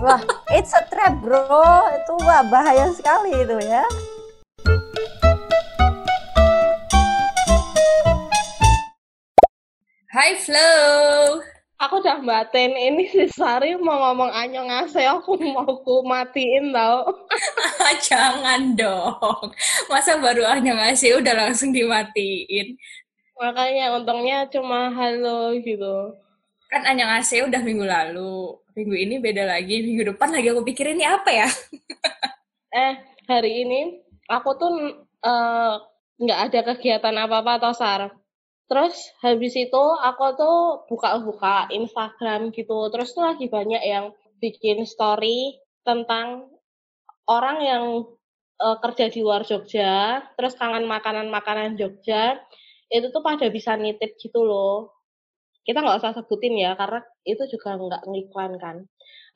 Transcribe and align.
Wah, 0.00 0.16
it's 0.48 0.72
a 0.72 0.80
trap 0.88 1.20
bro. 1.20 1.44
Itu 1.92 2.16
wah 2.24 2.40
bahaya 2.48 2.88
sekali 2.88 3.36
itu 3.36 3.60
ya. 3.60 3.84
Hai 10.08 10.40
Flow. 10.40 11.44
Aku 11.84 12.00
udah 12.00 12.16
batin 12.24 12.72
ini 12.80 13.12
si 13.12 13.28
Sari 13.28 13.76
mau 13.76 14.00
ngomong 14.08 14.32
anyong 14.32 14.72
ase 14.72 15.04
aku 15.04 15.36
mau 15.36 15.68
ku 15.84 16.00
matiin 16.08 16.72
tau. 16.72 17.04
Jangan 18.08 18.72
dong. 18.72 19.52
Masa 19.92 20.16
baru 20.16 20.48
anyong 20.48 20.80
ngasih 20.80 21.20
udah 21.20 21.44
langsung 21.44 21.76
dimatiin. 21.76 22.72
Makanya 23.36 24.00
untungnya 24.00 24.48
cuma 24.48 24.88
halo 24.96 25.52
gitu. 25.60 26.16
Kan 26.70 26.86
anyong 26.86 27.10
ngasih 27.10 27.50
udah 27.50 27.60
minggu 27.66 27.82
lalu. 27.82 28.54
Minggu 28.78 28.94
ini 28.94 29.14
beda 29.18 29.42
lagi. 29.42 29.82
Minggu 29.82 30.14
depan 30.14 30.30
lagi 30.30 30.54
aku 30.54 30.62
pikirin 30.62 31.02
ini 31.02 31.06
apa 31.06 31.30
ya? 31.34 31.48
eh, 32.86 32.94
hari 33.26 33.66
ini 33.66 33.98
aku 34.30 34.50
tuh 34.54 34.70
eh, 35.02 35.74
nggak 36.22 36.40
uh, 36.40 36.44
ada 36.46 36.60
kegiatan 36.70 37.16
apa-apa 37.18 37.58
atau 37.58 37.74
Sar. 37.74 38.14
Terus 38.70 38.94
habis 39.18 39.58
itu 39.58 39.82
aku 39.98 40.38
tuh 40.38 40.58
buka-buka 40.86 41.66
Instagram 41.74 42.54
gitu. 42.54 42.86
Terus 42.94 43.10
tuh 43.18 43.26
lagi 43.26 43.50
banyak 43.50 43.82
yang 43.82 44.14
bikin 44.38 44.86
story 44.86 45.58
tentang 45.82 46.46
orang 47.26 47.58
yang 47.66 47.84
uh, 48.62 48.76
kerja 48.78 49.10
di 49.10 49.26
luar 49.26 49.42
Jogja, 49.42 50.22
terus 50.38 50.54
kangen 50.54 50.86
makanan-makanan 50.86 51.74
Jogja, 51.74 52.38
itu 52.90 53.10
tuh 53.10 53.22
pada 53.26 53.50
bisa 53.50 53.74
nitip 53.74 54.14
gitu 54.22 54.46
loh. 54.46 54.99
Kita 55.70 55.86
nggak 55.86 56.02
usah 56.02 56.18
sebutin 56.18 56.58
ya, 56.58 56.74
karena 56.74 56.98
itu 57.22 57.46
juga 57.46 57.78
nggak 57.78 58.02
ngiklan 58.10 58.58
kan. 58.58 58.76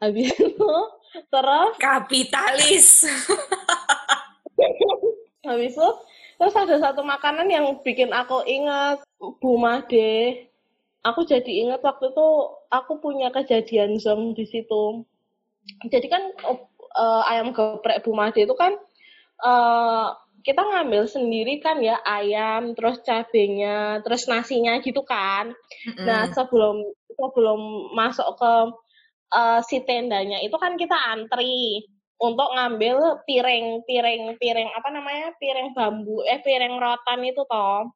Habis 0.03 0.35
itu 0.35 0.73
terus 1.31 1.75
kapitalis. 1.79 3.07
habis 5.47 5.79
itu 5.79 5.89
terus 6.35 6.59
ada 6.59 6.75
satu 6.83 7.07
makanan 7.07 7.47
yang 7.47 7.79
bikin 7.87 8.11
aku 8.11 8.43
ingat 8.51 8.99
Bu 9.39 9.55
Made. 9.63 10.51
Aku 11.07 11.23
jadi 11.23 11.71
ingat 11.71 11.87
waktu 11.87 12.11
itu 12.11 12.29
aku 12.67 12.99
punya 12.99 13.31
kejadian 13.31 14.03
zong 14.03 14.35
di 14.35 14.43
situ. 14.43 15.07
Jadi 15.87 16.11
kan 16.11 16.35
uh, 16.99 17.23
ayam 17.31 17.55
geprek 17.55 18.03
Bu 18.03 18.11
Made 18.11 18.43
itu 18.43 18.59
kan 18.59 18.75
uh, 19.39 20.19
kita 20.45 20.61
ngambil 20.61 21.09
sendiri 21.09 21.57
kan 21.65 21.81
ya 21.81 21.97
ayam, 22.05 22.77
terus 22.77 23.01
cabenya, 23.01 24.05
terus 24.05 24.29
nasinya 24.29 24.77
gitu 24.85 25.01
kan. 25.01 25.57
Mm-hmm. 25.57 26.05
Nah 26.05 26.29
sebelum 26.37 26.85
sebelum 27.17 27.61
masuk 27.97 28.29
ke 28.37 28.53
uh, 29.33 29.61
si 29.65 29.81
tendanya 29.89 30.45
itu 30.45 30.53
kan 30.61 30.77
kita 30.77 30.93
antri 30.95 31.89
untuk 32.21 32.53
ngambil 32.53 33.25
piring 33.25 33.89
piring 33.89 34.37
piring 34.37 34.69
apa 34.77 34.89
namanya? 34.93 35.33
Piring 35.41 35.73
bambu 35.73 36.21
eh 36.29 36.45
piring 36.45 36.77
rotan 36.77 37.25
itu 37.25 37.41
toh. 37.49 37.89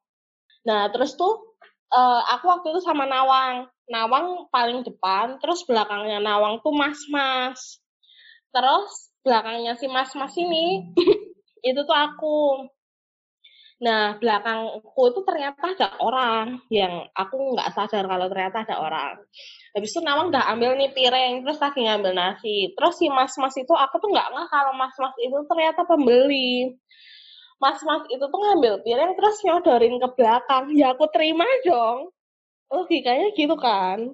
Nah 0.65 0.89
terus 0.89 1.13
tuh 1.13 1.53
uh, 1.93 2.21
aku 2.33 2.49
waktu 2.49 2.73
itu 2.73 2.81
sama 2.81 3.05
Nawang. 3.05 3.69
Nawang 3.89 4.49
paling 4.49 4.81
depan 4.81 5.37
terus 5.37 5.61
belakangnya 5.69 6.17
Nawang 6.17 6.65
tuh 6.65 6.73
Mas 6.73 6.97
Mas 7.13 7.77
terus 8.49 9.13
belakangnya 9.21 9.77
si 9.77 9.85
Mas 9.85 10.13
Mas 10.17 10.33
ini 10.37 10.93
itu 11.63 11.81
tuh 11.83 11.97
aku 11.97 12.35
Nah, 13.79 14.19
belakangku 14.19 15.01
itu 15.07 15.23
ternyata 15.23 15.71
ada 15.71 15.87
orang 16.03 16.59
yang 16.67 17.07
aku 17.15 17.55
nggak 17.55 17.71
sadar 17.71 18.03
kalau 18.11 18.27
ternyata 18.27 18.67
ada 18.67 18.75
orang. 18.75 19.15
Habis 19.71 19.95
itu 19.95 20.03
Nawang 20.03 20.35
udah 20.35 20.51
ambil 20.51 20.75
nih 20.75 20.91
piring, 20.91 21.47
terus 21.47 21.63
lagi 21.63 21.87
ngambil 21.87 22.11
nasi. 22.11 22.75
Terus 22.75 22.93
si 22.99 23.07
mas-mas 23.07 23.55
itu, 23.55 23.71
aku 23.71 23.95
tuh 24.03 24.11
nggak 24.11 24.27
nggak 24.35 24.47
kalau 24.51 24.75
mas-mas 24.75 25.15
itu 25.23 25.37
ternyata 25.47 25.87
pembeli. 25.87 26.75
Mas-mas 27.63 28.03
itu 28.11 28.23
tuh 28.27 28.39
ngambil 28.43 28.83
piring, 28.83 29.15
terus 29.15 29.35
nyodorin 29.47 29.95
ke 29.95 30.07
belakang. 30.11 30.75
Ya 30.75 30.91
aku 30.91 31.07
terima 31.15 31.47
dong. 31.63 32.11
Logikanya 32.67 33.31
gitu 33.31 33.55
kan. 33.55 34.11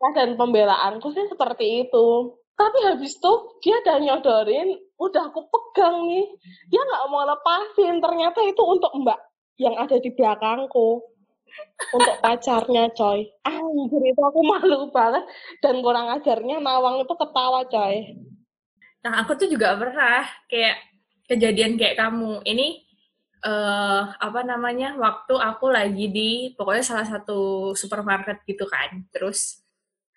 Nah, 0.00 0.10
dan 0.14 0.38
pembelaanku 0.38 1.10
sih 1.10 1.26
seperti 1.26 1.90
itu. 1.90 2.38
Tapi 2.60 2.78
habis 2.84 3.16
itu 3.16 3.32
dia 3.64 3.80
udah 3.80 3.96
nyodorin, 4.04 4.68
udah 5.00 5.32
aku 5.32 5.48
pegang 5.48 6.04
nih. 6.04 6.28
Dia 6.68 6.84
nggak 6.84 7.08
mau 7.08 7.24
lepasin. 7.24 8.04
Ternyata 8.04 8.44
itu 8.44 8.60
untuk 8.60 8.92
mbak 9.00 9.16
yang 9.56 9.80
ada 9.80 9.96
di 9.96 10.12
belakangku. 10.12 11.00
Untuk 11.96 12.20
pacarnya 12.20 12.92
coy. 12.92 13.26
Anjir 13.48 14.02
itu 14.04 14.20
aku 14.20 14.40
malu 14.44 14.92
banget. 14.92 15.24
Dan 15.64 15.80
kurang 15.80 16.12
ajarnya 16.20 16.60
Nawang 16.60 17.00
itu 17.00 17.14
ketawa 17.16 17.64
coy. 17.64 18.12
Nah 19.00 19.24
aku 19.24 19.40
tuh 19.40 19.48
juga 19.48 19.72
pernah 19.80 20.28
kayak 20.52 20.76
kejadian 21.32 21.80
kayak 21.80 21.96
kamu. 21.96 22.44
Ini 22.44 22.84
uh, 23.40 24.04
apa 24.20 24.44
namanya 24.44 25.00
waktu 25.00 25.32
aku 25.32 25.72
lagi 25.72 26.12
di 26.12 26.30
pokoknya 26.52 26.84
salah 26.84 27.08
satu 27.08 27.72
supermarket 27.72 28.44
gitu 28.44 28.68
kan. 28.68 29.08
Terus 29.08 29.64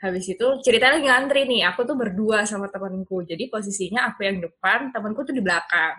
habis 0.03 0.28
itu 0.28 0.46
ceritanya 0.59 1.00
lagi 1.00 1.08
ngantri 1.08 1.41
nih 1.47 1.64
aku 1.72 1.88
tuh 1.88 1.96
berdua 1.96 2.44
sama 2.44 2.68
temanku. 2.68 3.24
Jadi 3.24 3.47
posisinya 3.47 4.12
aku 4.12 4.28
yang 4.28 4.44
depan 4.44 4.91
temanku 4.91 5.24
tuh 5.24 5.31
di 5.31 5.40
belakang. 5.40 5.96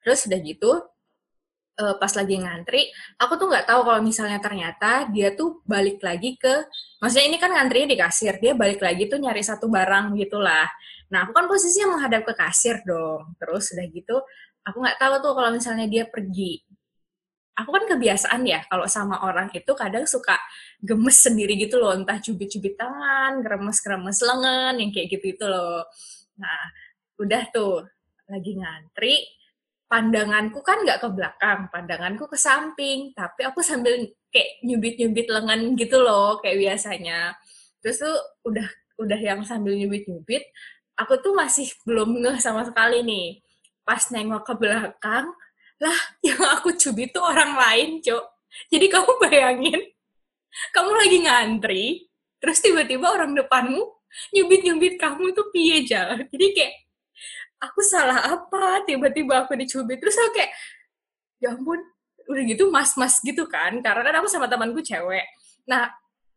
Terus 0.00 0.24
udah 0.24 0.38
gitu 0.40 0.72
uh, 1.80 1.94
pas 2.00 2.12
lagi 2.16 2.36
ngantri 2.40 2.88
aku 3.20 3.32
tuh 3.36 3.46
nggak 3.52 3.66
tahu 3.68 3.80
kalau 3.84 4.00
misalnya 4.00 4.40
ternyata 4.40 5.08
dia 5.12 5.32
tuh 5.36 5.60
balik 5.68 6.00
lagi 6.00 6.36
ke 6.40 6.54
maksudnya 7.00 7.26
ini 7.28 7.36
kan 7.36 7.52
ngantrinya 7.52 7.88
di 7.92 7.98
kasir 8.00 8.34
dia 8.40 8.56
balik 8.56 8.80
lagi 8.80 9.08
tuh 9.08 9.20
nyari 9.20 9.42
satu 9.44 9.68
barang 9.68 10.16
gitulah 10.16 10.66
nah 11.12 11.22
aku 11.22 11.32
kan 11.36 11.46
posisinya 11.46 11.94
menghadap 11.96 12.26
ke 12.26 12.34
kasir 12.34 12.82
dong. 12.82 13.36
Terus 13.38 13.70
udah 13.76 13.86
gitu 13.92 14.16
aku 14.66 14.76
nggak 14.82 14.98
tahu 14.98 15.14
tuh 15.22 15.32
kalau 15.38 15.50
misalnya 15.54 15.86
dia 15.86 16.04
pergi 16.08 16.66
aku 17.56 17.70
kan 17.72 17.84
kebiasaan 17.96 18.44
ya 18.44 18.60
kalau 18.68 18.84
sama 18.84 19.24
orang 19.24 19.48
itu 19.56 19.72
kadang 19.72 20.04
suka 20.04 20.36
gemes 20.84 21.24
sendiri 21.24 21.56
gitu 21.56 21.80
loh 21.80 21.96
entah 21.96 22.20
cubit-cubit 22.20 22.76
tangan 22.76 23.40
geremes-geremes 23.40 24.20
lengan 24.20 24.76
yang 24.76 24.92
kayak 24.92 25.08
gitu 25.16 25.32
itu 25.32 25.44
loh. 25.48 25.88
Nah 26.36 26.60
udah 27.16 27.42
tuh 27.48 27.88
lagi 28.28 28.52
ngantri 28.60 29.24
pandanganku 29.88 30.60
kan 30.60 30.84
nggak 30.84 31.00
ke 31.00 31.08
belakang 31.08 31.60
pandanganku 31.72 32.28
ke 32.28 32.36
samping 32.36 33.16
tapi 33.16 33.48
aku 33.48 33.64
sambil 33.64 34.04
kayak 34.28 34.60
nyubit-nyubit 34.60 35.26
lengan 35.32 35.72
gitu 35.80 35.96
loh 36.04 36.36
kayak 36.44 36.60
biasanya. 36.60 37.32
Terus 37.80 38.04
tuh 38.04 38.16
udah 38.44 38.68
udah 39.00 39.20
yang 39.20 39.40
sambil 39.48 39.72
nyubit-nyubit 39.72 40.44
aku 41.00 41.20
tuh 41.24 41.32
masih 41.32 41.72
belum 41.88 42.20
ngeh 42.20 42.36
sama 42.36 42.68
sekali 42.68 43.00
nih. 43.00 43.40
Pas 43.86 44.02
nengok 44.12 44.44
ke 44.44 44.54
belakang 44.60 45.32
lah 45.82 45.98
yang 46.26 46.40
aku 46.56 46.76
cubit 46.76 47.12
tuh 47.12 47.24
orang 47.24 47.56
lain 47.56 48.00
cok 48.00 48.24
jadi 48.72 48.86
kamu 48.88 49.12
bayangin 49.22 49.80
kamu 50.72 50.90
lagi 50.96 51.18
ngantri 51.24 51.86
terus 52.40 52.60
tiba-tiba 52.64 53.12
orang 53.12 53.36
depanmu 53.36 53.84
nyubit-nyubit 54.32 54.96
kamu 54.96 55.36
tuh 55.36 55.52
piye 55.52 55.84
jalan 55.84 56.24
jadi 56.32 56.46
kayak 56.56 56.74
aku 57.60 57.80
salah 57.80 58.36
apa? 58.36 58.84
Tiba-tiba 58.84 59.44
aku 59.44 59.56
dicubit. 59.56 60.00
Terus 60.00 60.16
aku 60.20 60.30
kayak 60.36 60.52
ya 61.40 61.52
ampun 61.52 61.80
udah 62.26 62.42
gitu 62.48 62.68
mas-mas 62.72 63.20
gitu 63.22 63.46
kan? 63.48 63.78
Karena 63.80 64.02
kan 64.04 64.14
aku 64.22 64.28
sama 64.28 64.46
temanku 64.50 64.80
cewek. 64.84 65.24
Nah 65.68 65.88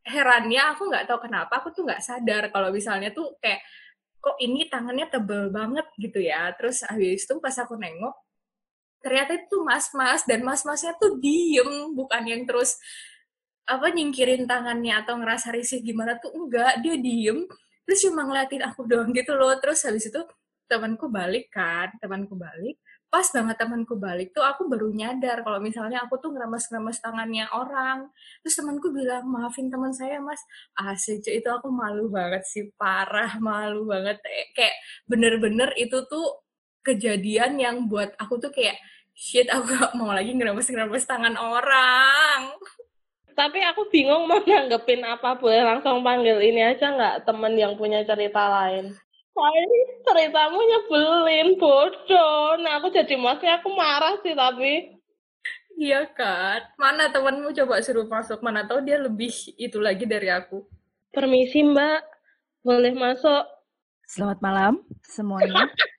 herannya 0.05 0.61
aku 0.75 0.89
nggak 0.89 1.05
tahu 1.05 1.27
kenapa 1.27 1.59
aku 1.59 1.75
tuh 1.75 1.83
nggak 1.85 2.01
sadar 2.01 2.49
kalau 2.49 2.71
misalnya 2.71 3.11
tuh 3.11 3.35
kayak 3.43 3.61
kok 4.19 4.35
ini 4.43 4.67
tangannya 4.67 5.07
tebel 5.11 5.51
banget 5.51 5.87
gitu 5.99 6.19
ya. 6.23 6.51
Terus 6.55 6.83
habis 6.87 7.23
itu 7.27 7.33
pas 7.43 7.55
aku 7.59 7.75
nengok 7.75 8.15
ternyata 8.99 9.39
itu 9.39 9.57
mas-mas 9.63 10.23
dan 10.27 10.43
mas-masnya 10.43 10.95
tuh 10.99 11.17
diem 11.19 11.95
bukan 11.95 12.23
yang 12.27 12.43
terus 12.43 12.79
apa 13.69 13.93
nyingkirin 13.93 14.49
tangannya 14.49 14.97
atau 15.05 15.21
ngerasa 15.21 15.53
risih 15.53 15.85
gimana 15.85 16.17
tuh 16.17 16.33
enggak 16.33 16.81
dia 16.81 16.97
diem. 16.97 17.45
Terus 17.85 17.99
cuma 18.05 18.25
ngeliatin 18.25 18.65
aku 18.65 18.85
doang 18.89 19.13
gitu 19.13 19.37
loh. 19.37 19.53
Terus 19.61 19.85
habis 19.85 20.09
itu 20.09 20.21
temanku 20.69 21.09
balik 21.09 21.53
kan 21.53 21.93
temanku 22.01 22.33
balik. 22.33 22.81
Pas 23.09 23.25
banget 23.33 23.57
temanku 23.57 23.97
balik 23.97 24.37
tuh 24.37 24.45
aku 24.45 24.69
baru 24.69 24.93
nyadar 24.93 25.41
kalau 25.41 25.57
misalnya 25.57 26.05
aku 26.05 26.21
tuh 26.21 26.29
ngeremes-ngeremes 26.33 26.97
tangannya 27.01 27.45
orang. 27.53 28.09
Terus 28.45 28.55
temanku 28.57 28.93
bilang 28.93 29.25
maafin 29.29 29.69
teman 29.69 29.93
saya 29.93 30.17
mas. 30.21 30.41
Asik 30.77 31.25
itu 31.25 31.49
aku 31.49 31.69
malu 31.73 32.09
banget 32.09 32.45
sih 32.45 32.69
parah 32.77 33.37
malu 33.41 33.85
banget. 33.89 34.21
Kayak 34.53 34.75
bener-bener 35.09 35.73
itu 35.77 36.05
tuh 36.05 36.48
kejadian 36.93 37.61
yang 37.61 37.75
buat 37.85 38.17
aku 38.17 38.41
tuh 38.41 38.49
kayak 38.49 38.81
shit 39.13 39.45
aku 39.51 39.75
gak 39.75 39.93
mau 39.99 40.09
lagi 40.09 40.33
ngerebus-ngerebus 40.33 41.05
tangan 41.05 41.35
orang. 41.37 42.55
Tapi 43.37 43.63
aku 43.63 43.87
bingung 43.87 44.27
mau 44.27 44.43
nanggepin 44.43 44.99
apa, 45.05 45.39
boleh 45.39 45.63
langsung 45.63 46.03
panggil 46.03 46.43
ini 46.43 46.59
aja 46.75 46.91
nggak 46.91 47.23
temen 47.23 47.55
yang 47.55 47.79
punya 47.79 48.03
cerita 48.03 48.51
lain. 48.51 48.91
Wah 49.31 49.53
ini 49.55 49.79
ceritamu 50.03 50.59
nyebelin, 50.59 51.55
bodoh. 51.55 52.59
Nah 52.59 52.83
aku 52.83 52.91
jadi 52.91 53.15
masnya 53.15 53.63
aku 53.63 53.71
marah 53.71 54.19
sih 54.19 54.35
tapi. 54.35 54.91
Iya 55.79 56.11
kan, 56.11 56.67
mana 56.75 57.07
temenmu 57.07 57.55
coba 57.55 57.79
suruh 57.79 58.03
masuk, 58.03 58.43
mana 58.43 58.67
tahu 58.67 58.83
dia 58.83 58.99
lebih 58.99 59.31
itu 59.55 59.79
lagi 59.79 60.03
dari 60.03 60.27
aku. 60.27 60.67
Permisi 61.15 61.63
mbak, 61.63 62.03
boleh 62.59 62.91
masuk? 62.91 63.47
Selamat 64.03 64.43
malam 64.43 64.73
semuanya. 65.07 65.71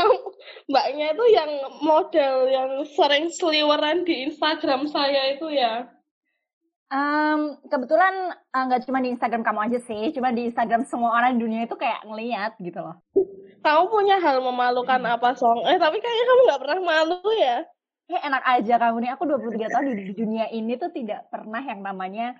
Mbaknya 0.70 1.06
itu 1.14 1.24
yang 1.32 1.50
model 1.82 2.34
yang 2.50 2.70
sering 2.96 3.30
seliweran 3.32 4.04
di 4.04 4.30
Instagram 4.30 4.90
saya 4.90 5.36
itu 5.36 5.48
ya. 5.52 5.90
Um, 6.86 7.58
kebetulan 7.66 8.30
eh, 8.30 8.62
nggak 8.62 8.80
uh, 8.80 8.84
cuma 8.86 9.02
di 9.02 9.10
Instagram 9.10 9.42
kamu 9.42 9.60
aja 9.66 9.78
sih, 9.90 10.14
cuma 10.14 10.30
di 10.30 10.46
Instagram 10.46 10.86
semua 10.86 11.18
orang 11.18 11.34
di 11.34 11.42
dunia 11.42 11.66
itu 11.66 11.74
kayak 11.74 12.06
ngeliat 12.06 12.54
gitu 12.62 12.78
loh. 12.78 13.02
Kamu 13.66 13.90
punya 13.90 14.22
hal 14.22 14.38
memalukan 14.38 15.02
hmm. 15.02 15.14
apa 15.18 15.34
song? 15.34 15.66
Eh 15.66 15.82
tapi 15.82 15.98
kayaknya 15.98 16.24
kamu 16.30 16.40
nggak 16.46 16.60
pernah 16.62 16.78
malu 16.86 17.30
ya? 17.34 17.66
Eh 18.06 18.20
enak 18.22 18.42
aja 18.46 18.74
kamu 18.78 18.96
nih. 19.02 19.10
Aku 19.18 19.26
23 19.26 19.74
tahun 19.74 19.86
di 19.98 20.14
dunia 20.14 20.46
ini 20.54 20.78
tuh 20.78 20.94
tidak 20.94 21.26
pernah 21.26 21.58
yang 21.58 21.82
namanya 21.82 22.38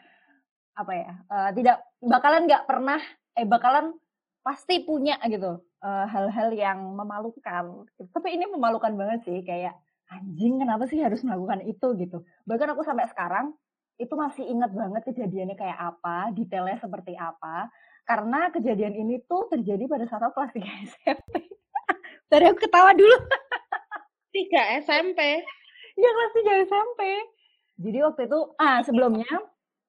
apa 0.78 0.92
ya? 0.94 1.12
Uh, 1.26 1.50
tidak 1.58 1.82
bakalan 1.98 2.46
nggak 2.46 2.64
pernah 2.70 3.02
eh 3.34 3.44
bakalan 3.44 3.98
pasti 4.46 4.86
punya 4.86 5.18
gitu 5.26 5.58
eh, 5.86 6.06
hal-hal 6.10 6.48
uh, 6.50 6.56
yang 6.58 6.78
memalukan. 6.98 7.86
Tapi 8.10 8.28
ini 8.34 8.50
memalukan 8.50 8.90
banget 8.98 9.22
sih 9.22 9.38
kayak 9.46 9.78
anjing 10.10 10.62
kenapa 10.62 10.86
sih 10.90 10.98
harus 11.02 11.22
melakukan 11.22 11.62
itu 11.66 11.86
gitu. 11.98 12.26
Bahkan 12.46 12.74
aku 12.74 12.82
sampai 12.82 13.06
sekarang 13.10 13.54
itu 13.96 14.12
masih 14.12 14.44
ingat 14.44 14.70
banget 14.76 15.02
kejadiannya 15.08 15.56
kayak 15.56 15.78
apa, 15.78 16.30
detailnya 16.36 16.78
seperti 16.78 17.16
apa. 17.16 17.70
Karena 18.06 18.52
kejadian 18.54 18.94
ini 18.94 19.18
tuh 19.26 19.50
terjadi 19.50 19.88
pada 19.90 20.04
saat 20.06 20.22
aku 20.22 20.38
kelas 20.38 20.54
3 20.54 20.62
SMP. 20.94 21.32
Tadi 22.30 22.44
aku 22.46 22.58
ketawa 22.62 22.94
dulu. 22.94 23.16
3 24.30 24.84
SMP? 24.84 25.20
Ya 25.96 26.10
kelas 26.12 26.32
3 26.38 26.66
SMP. 26.70 27.00
Jadi 27.76 27.98
waktu 28.04 28.22
itu, 28.30 28.40
ah 28.62 28.80
sebelumnya, 28.86 29.28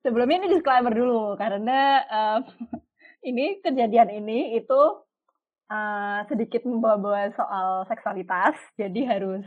sebelumnya 0.01 0.43
ini 0.43 0.49
disclaimer 0.49 0.91
dulu. 0.91 1.37
Karena 1.37 2.01
um, 2.09 2.39
ini 3.29 3.59
kejadian 3.61 4.09
ini 4.09 4.57
itu 4.57 4.81
uh, 5.71 6.21
sedikit 6.27 6.63
membawa-bawa 6.67 7.31
soal 7.35 7.87
seksualitas. 7.87 8.55
Jadi 8.79 9.07
harus 9.07 9.45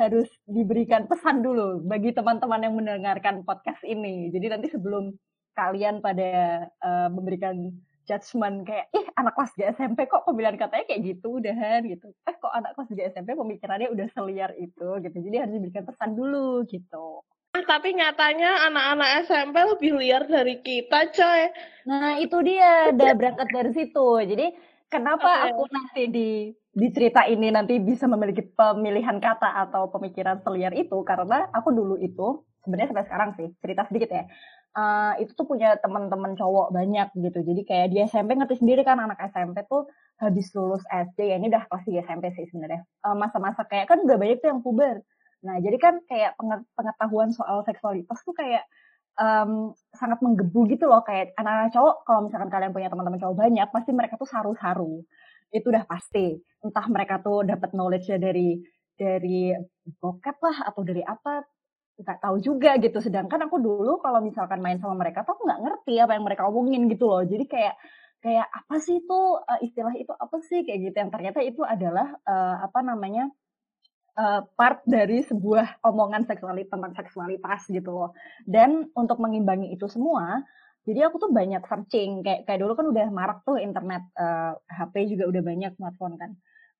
harus 0.00 0.28
diberikan 0.48 1.04
pesan 1.04 1.44
dulu 1.44 1.84
bagi 1.84 2.16
teman-teman 2.16 2.64
yang 2.64 2.74
mendengarkan 2.76 3.44
podcast 3.44 3.84
ini. 3.84 4.32
Jadi 4.32 4.46
nanti 4.48 4.68
sebelum 4.72 5.12
kalian 5.52 6.00
pada 6.00 6.64
uh, 6.80 7.08
memberikan 7.12 7.68
judgement 8.08 8.64
kayak, 8.64 8.88
ih 8.96 9.06
anak 9.20 9.36
kelas 9.36 9.52
3 9.54 9.76
SMP 9.76 10.08
kok 10.08 10.24
pemilihan 10.24 10.56
katanya 10.56 10.84
kayak 10.88 11.00
gitu 11.14 11.38
udahan 11.38 11.84
gitu. 11.84 12.10
Eh 12.26 12.34
kok 12.34 12.50
anak 12.50 12.74
kelas 12.74 12.90
3 12.90 13.12
SMP 13.12 13.36
pemikirannya 13.36 13.92
udah 13.92 14.06
seliar 14.16 14.50
itu 14.56 14.88
gitu. 15.04 15.16
Jadi 15.20 15.36
harus 15.36 15.54
diberikan 15.54 15.84
pesan 15.84 16.16
dulu 16.16 16.64
gitu. 16.66 17.22
Ah, 17.50 17.66
tapi 17.66 17.98
nyatanya 17.98 18.70
anak-anak 18.70 19.10
SMP 19.26 19.56
lebih 19.58 19.92
liar 19.98 20.22
dari 20.30 20.62
kita, 20.62 21.10
coy. 21.10 21.42
Nah, 21.82 22.22
itu 22.22 22.38
dia, 22.46 22.94
udah 22.94 23.10
berangkat 23.18 23.48
dari 23.50 23.70
situ. 23.74 24.08
Jadi, 24.22 24.46
kenapa 24.90 25.46
okay. 25.46 25.54
aku 25.54 25.62
nanti 25.70 26.02
di 26.10 26.28
di 26.70 26.86
cerita 26.94 27.26
ini 27.26 27.48
nanti 27.50 27.78
bisa 27.78 28.10
memiliki 28.10 28.42
pemilihan 28.42 29.16
kata 29.22 29.56
atau 29.66 29.88
pemikiran 29.88 30.42
seliar 30.42 30.74
itu? 30.74 31.00
Karena 31.06 31.46
aku 31.54 31.70
dulu 31.70 31.96
itu 31.96 32.42
sebenarnya 32.66 32.92
sampai 32.92 33.06
sekarang 33.06 33.30
sih 33.38 33.48
cerita 33.62 33.86
sedikit 33.88 34.10
ya. 34.10 34.24
Uh, 34.70 35.18
itu 35.18 35.34
tuh 35.34 35.50
punya 35.50 35.74
teman-teman 35.82 36.38
cowok 36.38 36.70
banyak 36.70 37.10
gitu. 37.18 37.38
Jadi 37.42 37.60
kayak 37.66 37.86
di 37.90 37.98
SMP 38.06 38.38
ngerti 38.38 38.62
sendiri 38.62 38.86
kan 38.86 39.02
anak 39.02 39.18
SMP 39.30 39.66
tuh 39.66 39.90
habis 40.22 40.46
lulus 40.54 40.84
SD 40.86 41.18
ya 41.26 41.36
ini 41.42 41.50
udah 41.50 41.66
pasti 41.66 41.96
SMP 41.98 42.30
sih 42.34 42.46
sebenarnya. 42.50 42.86
Uh, 43.02 43.18
masa-masa 43.18 43.66
kayak 43.66 43.90
kan 43.90 43.98
udah 44.02 44.14
banyak 44.14 44.38
tuh 44.38 44.50
yang 44.54 44.62
puber. 44.62 45.02
Nah 45.42 45.56
jadi 45.58 45.74
kan 45.80 45.98
kayak 46.06 46.38
pengetahuan 46.76 47.34
soal 47.34 47.66
seksualitas 47.66 48.20
tuh 48.22 48.36
kayak 48.36 48.62
um, 49.18 49.72
sangat 49.96 50.18
menggebu 50.22 50.70
gitu 50.70 50.86
loh 50.86 51.02
kayak 51.02 51.34
anak-anak 51.34 51.74
cowok 51.74 51.96
kalau 52.06 52.20
misalkan 52.28 52.50
kalian 52.52 52.70
punya 52.70 52.88
teman-teman 52.92 53.18
cowok 53.18 53.36
banyak 53.36 53.68
pasti 53.72 53.90
mereka 53.96 54.14
tuh 54.20 54.28
saru-saru 54.28 55.02
itu 55.50 55.66
udah 55.66 55.84
pasti. 55.86 56.38
Entah 56.62 56.86
mereka 56.86 57.18
tuh 57.18 57.42
dapat 57.42 57.74
knowledge-nya 57.74 58.18
dari 58.22 58.58
dari 58.94 59.50
bokep 59.98 60.36
lah 60.44 60.56
atau 60.70 60.82
dari 60.84 61.02
apa 61.02 61.42
nggak 62.00 62.18
tahu 62.22 62.36
juga 62.40 62.78
gitu. 62.80 62.98
Sedangkan 63.02 63.50
aku 63.50 63.60
dulu 63.60 63.98
kalau 64.00 64.22
misalkan 64.22 64.62
main 64.62 64.78
sama 64.78 64.96
mereka 64.96 65.26
tuh 65.26 65.36
nggak 65.42 65.60
ngerti 65.60 65.94
apa 66.00 66.12
yang 66.16 66.24
mereka 66.24 66.46
omongin 66.48 66.86
gitu 66.88 67.10
loh. 67.10 67.22
Jadi 67.26 67.44
kayak 67.50 67.74
kayak 68.20 68.46
apa 68.52 68.74
sih 68.78 69.00
itu 69.00 69.20
uh, 69.40 69.60
istilah 69.64 69.94
itu 69.96 70.12
apa 70.14 70.36
sih 70.44 70.62
kayak 70.64 70.78
gitu. 70.90 70.96
Yang 70.96 71.10
ternyata 71.12 71.40
itu 71.42 71.62
adalah 71.66 72.08
uh, 72.24 72.56
apa 72.64 72.80
namanya 72.84 73.28
uh, 74.16 74.46
part 74.58 74.82
dari 74.88 75.22
sebuah 75.26 75.84
omongan 75.84 76.26
seksualitas 76.26 76.72
tentang 76.72 76.94
seksualitas 76.96 77.66
gitu 77.70 77.90
loh. 77.92 78.10
Dan 78.46 78.90
untuk 78.94 79.18
mengimbangi 79.22 79.74
itu 79.74 79.86
semua 79.86 80.42
jadi 80.88 81.06
aku 81.08 81.16
tuh 81.20 81.30
banyak 81.32 81.62
searching. 81.68 82.24
Kayak 82.24 82.48
kayak 82.48 82.60
dulu 82.64 82.72
kan 82.78 82.86
udah 82.88 83.06
marak 83.12 83.38
tuh 83.44 83.60
internet 83.60 84.02
uh, 84.16 84.56
eh, 84.56 84.74
HP 84.74 84.94
juga 85.12 85.24
udah 85.28 85.42
banyak 85.44 85.72
smartphone 85.76 86.16
kan. 86.16 86.30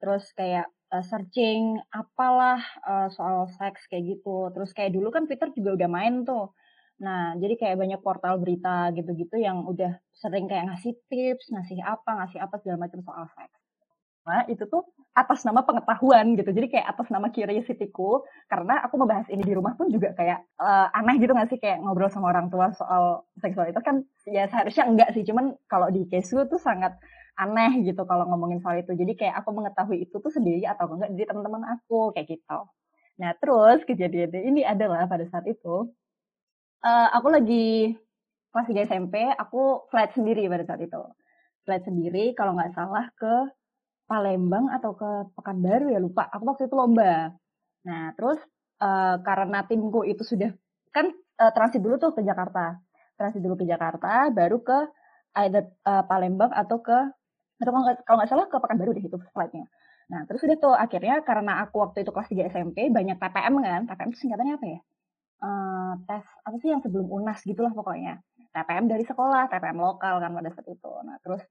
Terus 0.01 0.25
kayak 0.33 0.67
uh, 0.93 1.05
searching 1.05 1.77
apalah 1.93 2.61
uh, 2.89 3.09
soal 3.13 3.47
seks 3.61 3.85
kayak 3.93 4.19
gitu. 4.19 4.49
Terus 4.57 4.71
kayak 4.73 4.97
dulu 4.97 5.13
kan 5.13 5.29
Twitter 5.29 5.53
juga 5.53 5.71
udah 5.85 5.89
main 5.93 6.25
tuh. 6.25 6.57
Nah 7.05 7.37
jadi 7.37 7.55
kayak 7.61 7.77
banyak 7.77 8.01
portal 8.01 8.41
berita 8.41 8.89
gitu-gitu 8.97 9.37
yang 9.37 9.69
udah 9.69 10.01
sering 10.17 10.49
kayak 10.49 10.69
ngasih 10.73 10.97
tips 11.09 11.53
ngasih 11.53 11.81
apa 11.85 12.11
ngasih 12.25 12.39
apa 12.45 12.55
segala 12.61 12.89
macam 12.89 13.01
soal 13.05 13.25
seks 13.37 13.60
nah 14.31 14.47
itu 14.47 14.63
tuh 14.71 14.87
atas 15.11 15.43
nama 15.43 15.67
pengetahuan 15.67 16.39
gitu. 16.39 16.55
Jadi 16.55 16.71
kayak 16.71 16.87
atas 16.95 17.11
nama 17.11 17.29
curiosity-ku 17.35 18.23
karena 18.47 18.79
aku 18.87 18.95
membahas 18.95 19.27
ini 19.27 19.43
di 19.43 19.55
rumah 19.59 19.75
pun 19.75 19.91
juga 19.91 20.15
kayak 20.15 20.47
uh, 20.63 20.87
aneh 20.95 21.19
gitu 21.19 21.35
gak 21.35 21.51
sih 21.51 21.59
kayak 21.59 21.83
ngobrol 21.83 22.07
sama 22.09 22.31
orang 22.31 22.47
tua 22.47 22.71
soal 22.79 23.27
seksualitas 23.43 23.83
kan 23.83 24.07
ya 24.31 24.47
seharusnya 24.47 24.87
enggak 24.87 25.11
sih. 25.13 25.27
Cuman 25.27 25.59
kalau 25.67 25.91
di 25.91 26.07
case 26.07 26.39
tuh 26.47 26.61
sangat 26.63 26.95
aneh 27.35 27.83
gitu 27.83 28.07
kalau 28.07 28.25
ngomongin 28.31 28.63
soal 28.63 28.79
itu. 28.79 28.95
Jadi 28.95 29.19
kayak 29.19 29.43
aku 29.43 29.51
mengetahui 29.51 30.07
itu 30.07 30.17
tuh 30.23 30.31
sendiri 30.31 30.63
atau 30.71 30.87
enggak 30.95 31.11
dari 31.11 31.27
teman-teman 31.27 31.63
aku 31.75 32.15
kayak 32.15 32.31
gitu. 32.31 32.61
Nah, 33.21 33.37
terus 33.37 33.85
kejadian 33.85 34.33
ini 34.33 34.65
adalah 34.65 35.05
pada 35.05 35.29
saat 35.29 35.45
itu 35.45 35.93
uh, 36.87 37.09
aku 37.13 37.29
lagi 37.29 37.93
kelas 38.51 38.67
3 38.67 38.89
SMP, 38.91 39.15
aku 39.37 39.87
flat 39.93 40.11
sendiri 40.17 40.49
pada 40.51 40.65
saat 40.67 40.81
itu. 40.83 41.03
Flat 41.69 41.83
sendiri 41.85 42.33
kalau 42.33 42.57
nggak 42.57 42.73
salah 42.73 43.07
ke 43.15 43.35
Palembang 44.11 44.67
atau 44.75 44.99
ke 44.99 45.11
Pekanbaru 45.39 45.95
ya 45.95 46.03
lupa. 46.03 46.27
Aku 46.35 46.43
waktu 46.51 46.67
itu 46.67 46.75
lomba. 46.75 47.31
Nah 47.87 48.11
terus 48.19 48.43
uh, 48.83 49.23
karena 49.23 49.63
timku 49.71 50.03
itu 50.03 50.27
sudah 50.27 50.51
kan 50.91 51.15
uh, 51.39 51.53
transit 51.55 51.79
dulu 51.79 51.95
tuh 52.03 52.11
ke 52.19 52.27
Jakarta, 52.27 52.75
transit 53.15 53.39
dulu 53.39 53.63
ke 53.63 53.71
Jakarta, 53.71 54.27
baru 54.35 54.59
ke 54.67 54.79
either 55.47 55.71
uh, 55.87 56.03
Palembang 56.11 56.51
atau 56.51 56.83
ke 56.83 56.99
atau 57.63 57.71
kalau 58.03 58.17
nggak 58.19 58.31
salah 58.31 58.51
ke 58.51 58.57
Pekanbaru 58.59 58.99
deh 58.99 59.05
itu 59.07 59.15
flightnya. 59.31 59.71
Nah 60.11 60.27
terus 60.27 60.43
udah 60.43 60.59
tuh 60.59 60.75
akhirnya 60.75 61.23
karena 61.23 61.63
aku 61.63 61.79
waktu 61.79 62.03
itu 62.03 62.11
kelas 62.11 62.29
3 62.35 62.51
SMP 62.51 62.91
banyak 62.91 63.15
TPM 63.15 63.55
kan, 63.63 63.81
TPM 63.87 64.09
itu 64.11 64.19
singkatannya 64.27 64.55
apa 64.59 64.67
ya? 64.67 64.81
Uh, 65.41 65.93
tes 66.05 66.27
apa 66.45 66.57
sih 66.59 66.69
yang 66.75 66.83
sebelum 66.83 67.07
unas 67.07 67.39
gitulah 67.47 67.71
pokoknya. 67.71 68.19
TPM 68.51 68.91
dari 68.91 69.07
sekolah, 69.07 69.47
TPM 69.47 69.79
lokal 69.79 70.19
kan 70.19 70.35
pada 70.35 70.51
saat 70.51 70.67
itu. 70.67 70.93
Nah 71.07 71.17
terus 71.23 71.47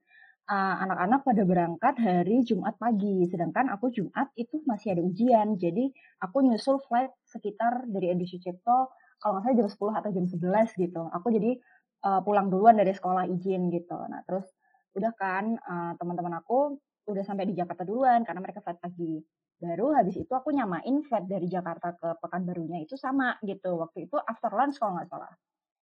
anak-anak 0.50 1.20
uh, 1.22 1.26
pada 1.30 1.42
berangkat 1.46 1.94
hari 2.02 2.42
Jumat 2.42 2.74
pagi, 2.74 3.22
sedangkan 3.30 3.70
aku 3.70 3.94
Jumat 3.94 4.34
itu 4.34 4.58
masih 4.66 4.98
ada 4.98 5.02
ujian. 5.06 5.54
Jadi 5.54 5.94
aku 6.18 6.42
nyusul 6.42 6.82
flight 6.90 7.14
sekitar 7.22 7.86
dari 7.86 8.10
Edi 8.10 8.26
Sucipto 8.26 8.90
kalau 9.22 9.38
nggak 9.38 9.46
salah 9.46 9.56
jam 9.62 9.68
10 9.70 10.00
atau 10.02 10.10
jam 10.10 10.26
11 10.26 10.74
gitu. 10.74 11.02
Aku 11.14 11.26
jadi 11.30 11.54
uh, 12.02 12.20
pulang 12.26 12.50
duluan 12.50 12.74
dari 12.74 12.90
sekolah 12.90 13.30
izin 13.30 13.70
gitu. 13.70 13.94
Nah 14.10 14.26
terus 14.26 14.50
udah 14.98 15.12
kan 15.14 15.54
uh, 15.54 15.94
teman-teman 16.02 16.42
aku 16.42 16.82
udah 17.06 17.22
sampai 17.22 17.46
di 17.46 17.54
Jakarta 17.54 17.86
duluan 17.86 18.26
karena 18.26 18.42
mereka 18.42 18.58
flight 18.58 18.82
pagi. 18.82 19.22
Baru 19.60 19.94
habis 19.94 20.18
itu 20.18 20.32
aku 20.34 20.50
nyamain 20.50 21.04
flight 21.06 21.30
dari 21.30 21.46
Jakarta 21.46 21.94
ke 21.94 22.18
Pekanbarunya 22.18 22.82
itu 22.82 22.98
sama 22.98 23.38
gitu. 23.46 23.78
Waktu 23.78 24.10
itu 24.10 24.18
after 24.18 24.50
lunch 24.50 24.82
kalau 24.82 24.98
nggak 24.98 25.06
salah. 25.14 25.30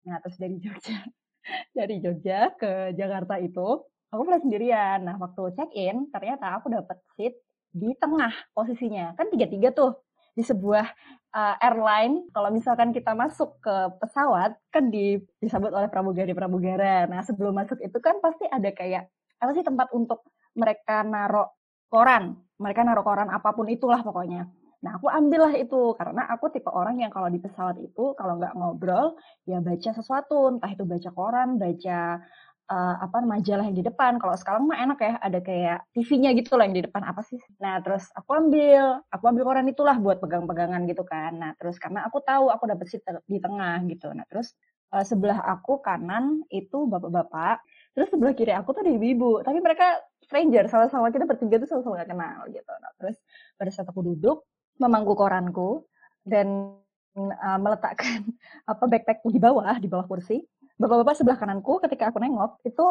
Nah 0.04 0.20
terus 0.20 0.36
dari 0.36 0.60
Jogja 0.60 0.98
dari 1.78 2.04
Jogja 2.04 2.52
ke 2.52 2.92
Jakarta 2.92 3.40
itu 3.40 3.86
aku 4.12 4.20
mulai 4.24 4.40
sendirian. 4.40 5.04
Nah, 5.04 5.16
waktu 5.20 5.42
check 5.56 5.70
in, 5.76 6.08
ternyata 6.12 6.58
aku 6.58 6.72
dapat 6.72 6.98
seat 7.16 7.36
di 7.72 7.92
tengah 7.96 8.32
posisinya. 8.56 9.14
Kan 9.14 9.28
tiga-tiga 9.28 9.72
tuh 9.72 10.00
di 10.32 10.42
sebuah 10.46 10.86
uh, 11.34 11.56
airline. 11.60 12.28
Kalau 12.32 12.48
misalkan 12.54 12.94
kita 12.94 13.12
masuk 13.12 13.60
ke 13.60 13.76
pesawat, 14.00 14.56
kan 14.72 14.88
di, 14.88 15.20
disambut 15.42 15.74
oleh 15.74 15.90
pramugari-pramugara. 15.90 17.10
Nah, 17.10 17.20
sebelum 17.26 17.56
masuk 17.56 17.78
itu 17.84 17.98
kan 18.00 18.20
pasti 18.24 18.48
ada 18.48 18.70
kayak, 18.72 19.10
apa 19.38 19.50
sih 19.54 19.64
tempat 19.66 19.92
untuk 19.92 20.24
mereka 20.56 21.04
naruh 21.04 21.52
koran. 21.92 22.36
Mereka 22.58 22.82
naruh 22.82 23.04
koran 23.04 23.28
apa 23.30 23.52
pun 23.54 23.68
itulah 23.68 24.00
pokoknya. 24.02 24.48
Nah, 24.78 24.94
aku 24.94 25.10
ambillah 25.10 25.58
itu 25.58 25.98
karena 25.98 26.30
aku 26.30 26.54
tipe 26.54 26.70
orang 26.70 27.02
yang 27.02 27.10
kalau 27.10 27.26
di 27.26 27.42
pesawat 27.42 27.82
itu 27.82 28.14
kalau 28.14 28.38
nggak 28.38 28.54
ngobrol 28.54 29.18
ya 29.42 29.58
baca 29.58 29.90
sesuatu, 29.90 30.54
entah 30.54 30.70
itu 30.70 30.86
baca 30.86 31.10
koran, 31.10 31.58
baca 31.58 32.22
uh, 32.70 32.94
apa 33.02 33.24
majalah 33.24 33.64
yang 33.66 33.76
di 33.76 33.84
depan. 33.84 34.20
Kalau 34.20 34.36
sekarang 34.36 34.68
mah 34.68 34.78
enak 34.78 34.98
ya, 35.00 35.14
ada 35.18 35.38
kayak 35.40 35.78
TV-nya 35.96 36.36
gitu 36.38 36.54
loh 36.54 36.64
yang 36.64 36.76
di 36.76 36.84
depan 36.84 37.02
apa 37.04 37.24
sih? 37.24 37.40
Nah 37.58 37.80
terus 37.80 38.06
aku 38.14 38.30
ambil, 38.36 39.02
aku 39.08 39.24
ambil 39.26 39.44
koran 39.48 39.66
itulah 39.66 39.96
buat 39.98 40.20
pegang-pegangan 40.20 40.84
gitu 40.86 41.02
kan. 41.02 41.36
Nah 41.36 41.50
terus 41.56 41.80
karena 41.80 42.04
aku 42.06 42.20
tahu 42.22 42.52
aku 42.52 42.64
dapet 42.68 42.86
seat 42.88 43.04
di 43.26 43.40
tengah 43.40 43.82
gitu. 43.88 44.12
Nah 44.12 44.28
terus 44.30 44.52
uh, 44.92 45.02
sebelah 45.02 45.40
aku 45.44 45.80
kanan 45.82 46.46
itu 46.52 46.86
bapak-bapak, 46.86 47.64
terus 47.98 48.14
sebelah 48.14 48.30
kiri 48.30 48.54
aku 48.54 48.70
tuh 48.70 48.86
ada 48.86 48.94
ibu-ibu 48.94 49.42
tapi 49.42 49.58
mereka 49.58 49.98
stranger 50.22 50.70
sama-sama 50.70 51.10
kita 51.10 51.26
bertiga 51.26 51.58
tuh 51.58 51.66
sama-sama 51.66 51.98
gak 51.98 52.14
kenal 52.14 52.46
gitu 52.46 52.72
nah, 52.78 52.92
terus 52.94 53.18
pada 53.58 53.70
saat 53.74 53.90
aku 53.90 54.06
duduk 54.06 54.46
memangku 54.78 55.18
koranku 55.18 55.82
dan 56.22 56.78
uh, 57.18 57.58
meletakkan 57.58 58.22
apa 58.70 58.84
backpack 58.86 59.26
di 59.26 59.42
bawah 59.42 59.74
di 59.82 59.90
bawah 59.90 60.06
kursi 60.06 60.38
bapak-bapak 60.78 61.14
sebelah 61.18 61.38
kananku 61.38 61.82
ketika 61.84 62.10
aku 62.14 62.18
nengok 62.22 62.62
itu 62.64 62.86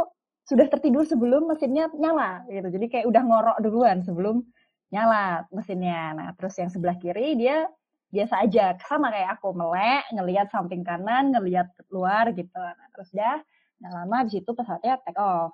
sudah 0.47 0.67
tertidur 0.71 1.03
sebelum 1.03 1.47
mesinnya 1.47 1.91
nyala 1.95 2.47
gitu 2.47 2.67
jadi 2.71 2.85
kayak 2.87 3.05
udah 3.07 3.23
ngorok 3.23 3.57
duluan 3.63 4.03
sebelum 4.03 4.43
nyala 4.91 5.47
mesinnya 5.51 6.15
nah 6.15 6.29
terus 6.35 6.55
yang 6.59 6.71
sebelah 6.71 6.95
kiri 6.99 7.35
dia 7.35 7.67
biasa 8.07 8.47
aja 8.47 8.75
sama 8.87 9.11
kayak 9.11 9.39
aku 9.39 9.51
melek 9.51 10.07
ngelihat 10.15 10.47
samping 10.47 10.83
kanan 10.83 11.35
ngelihat 11.35 11.67
luar 11.91 12.31
gitu 12.31 12.55
nah 12.55 12.87
terus 12.95 13.11
dah 13.11 13.43
Nah, 13.81 13.89
lama 13.93 14.25
habis 14.25 14.35
itu 14.41 14.51
pesawatnya 14.57 14.97
take 15.05 15.19
off. 15.21 15.53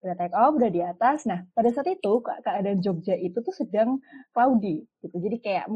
Udah 0.00 0.16
take 0.16 0.36
off, 0.36 0.52
udah 0.56 0.70
di 0.72 0.80
atas. 0.80 1.28
Nah, 1.28 1.44
pada 1.52 1.68
saat 1.72 1.88
itu 1.92 2.12
keadaan 2.24 2.80
Jogja 2.80 3.16
itu 3.20 3.38
tuh 3.44 3.52
sedang 3.52 4.00
cloudy 4.32 4.84
gitu. 5.04 5.16
Jadi 5.20 5.36
kayak 5.44 5.68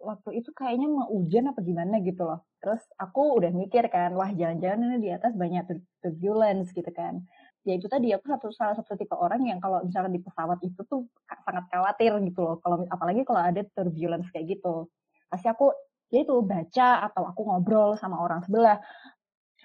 waktu 0.00 0.42
itu 0.42 0.50
kayaknya 0.52 0.88
mau 0.90 1.08
hujan 1.10 1.50
apa 1.50 1.60
gimana 1.64 2.00
gitu 2.04 2.22
loh. 2.26 2.44
Terus 2.62 2.82
aku 3.00 3.40
udah 3.40 3.50
mikir 3.52 3.88
kan, 3.92 4.12
wah 4.18 4.30
jangan-jangan 4.30 4.78
ini 4.82 4.96
di 5.02 5.10
atas 5.12 5.32
banyak 5.34 5.64
turbulence 6.02 6.70
gitu 6.72 6.90
kan. 6.92 7.24
Ya 7.66 7.74
itu 7.74 7.90
tadi 7.90 8.14
aku 8.14 8.30
satu 8.30 8.48
salah 8.54 8.76
satu 8.78 8.94
tipe 8.94 9.16
orang 9.18 9.42
yang 9.42 9.58
kalau 9.58 9.82
misalnya 9.82 10.14
di 10.14 10.22
pesawat 10.22 10.58
itu 10.62 10.80
tuh 10.86 11.10
sangat 11.44 11.64
khawatir 11.72 12.12
gitu 12.22 12.40
loh. 12.44 12.56
Kalau 12.62 12.86
apalagi 12.88 13.22
kalau 13.26 13.42
ada 13.42 13.62
turbulence 13.74 14.28
kayak 14.30 14.58
gitu. 14.58 14.86
Pasti 15.26 15.46
aku 15.50 15.74
ya 16.10 16.22
itu 16.22 16.34
baca 16.42 16.88
atau 17.10 17.22
aku 17.26 17.40
ngobrol 17.46 17.98
sama 17.98 18.22
orang 18.22 18.42
sebelah 18.46 18.78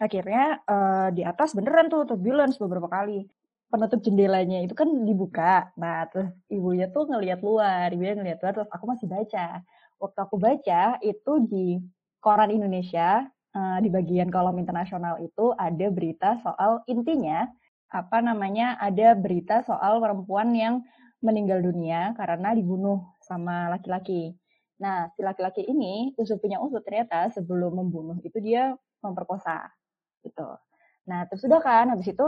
akhirnya 0.02 0.58
uh, 0.66 1.14
di 1.14 1.22
atas 1.22 1.54
beneran 1.54 1.86
tuh 1.86 2.10
turbulence 2.10 2.58
beberapa 2.58 2.90
kali 2.90 3.30
penutup 3.70 4.02
jendelanya 4.02 4.66
itu 4.66 4.74
kan 4.74 4.90
dibuka 5.06 5.70
nah 5.78 6.10
terus 6.10 6.34
ibunya 6.50 6.90
tuh 6.90 7.06
ngelihat 7.06 7.40
luar 7.46 7.94
ibunya 7.94 8.18
ngelihat 8.18 8.42
luar 8.42 8.54
terus 8.58 8.72
aku 8.74 8.86
masih 8.90 9.06
baca 9.06 9.62
waktu 10.02 10.20
aku 10.26 10.36
baca 10.42 10.98
itu 11.06 11.32
di 11.46 11.78
koran 12.18 12.50
Indonesia 12.50 13.22
uh, 13.54 13.78
di 13.78 13.88
bagian 13.94 14.34
kolom 14.34 14.58
internasional 14.58 15.22
itu 15.22 15.54
ada 15.54 15.88
berita 15.94 16.42
soal 16.42 16.82
intinya 16.90 17.46
apa 17.94 18.24
namanya 18.24 18.82
ada 18.82 19.14
berita 19.14 19.62
soal 19.62 20.02
perempuan 20.02 20.52
yang 20.58 20.82
meninggal 21.22 21.62
dunia 21.62 22.18
karena 22.18 22.58
dibunuh 22.58 23.14
sama 23.22 23.70
laki-laki. 23.70 24.34
Nah, 24.82 25.06
si 25.14 25.22
laki-laki 25.22 25.62
ini 25.62 26.18
usut 26.18 26.42
punya 26.42 26.58
usut 26.58 26.82
ternyata 26.82 27.30
sebelum 27.30 27.78
membunuh 27.78 28.18
itu 28.26 28.42
dia 28.42 28.74
memperkosa 29.06 29.70
gitu. 30.26 30.58
Nah, 31.06 31.30
terus 31.30 31.46
udah 31.46 31.62
kan 31.62 31.94
habis 31.94 32.10
itu 32.10 32.28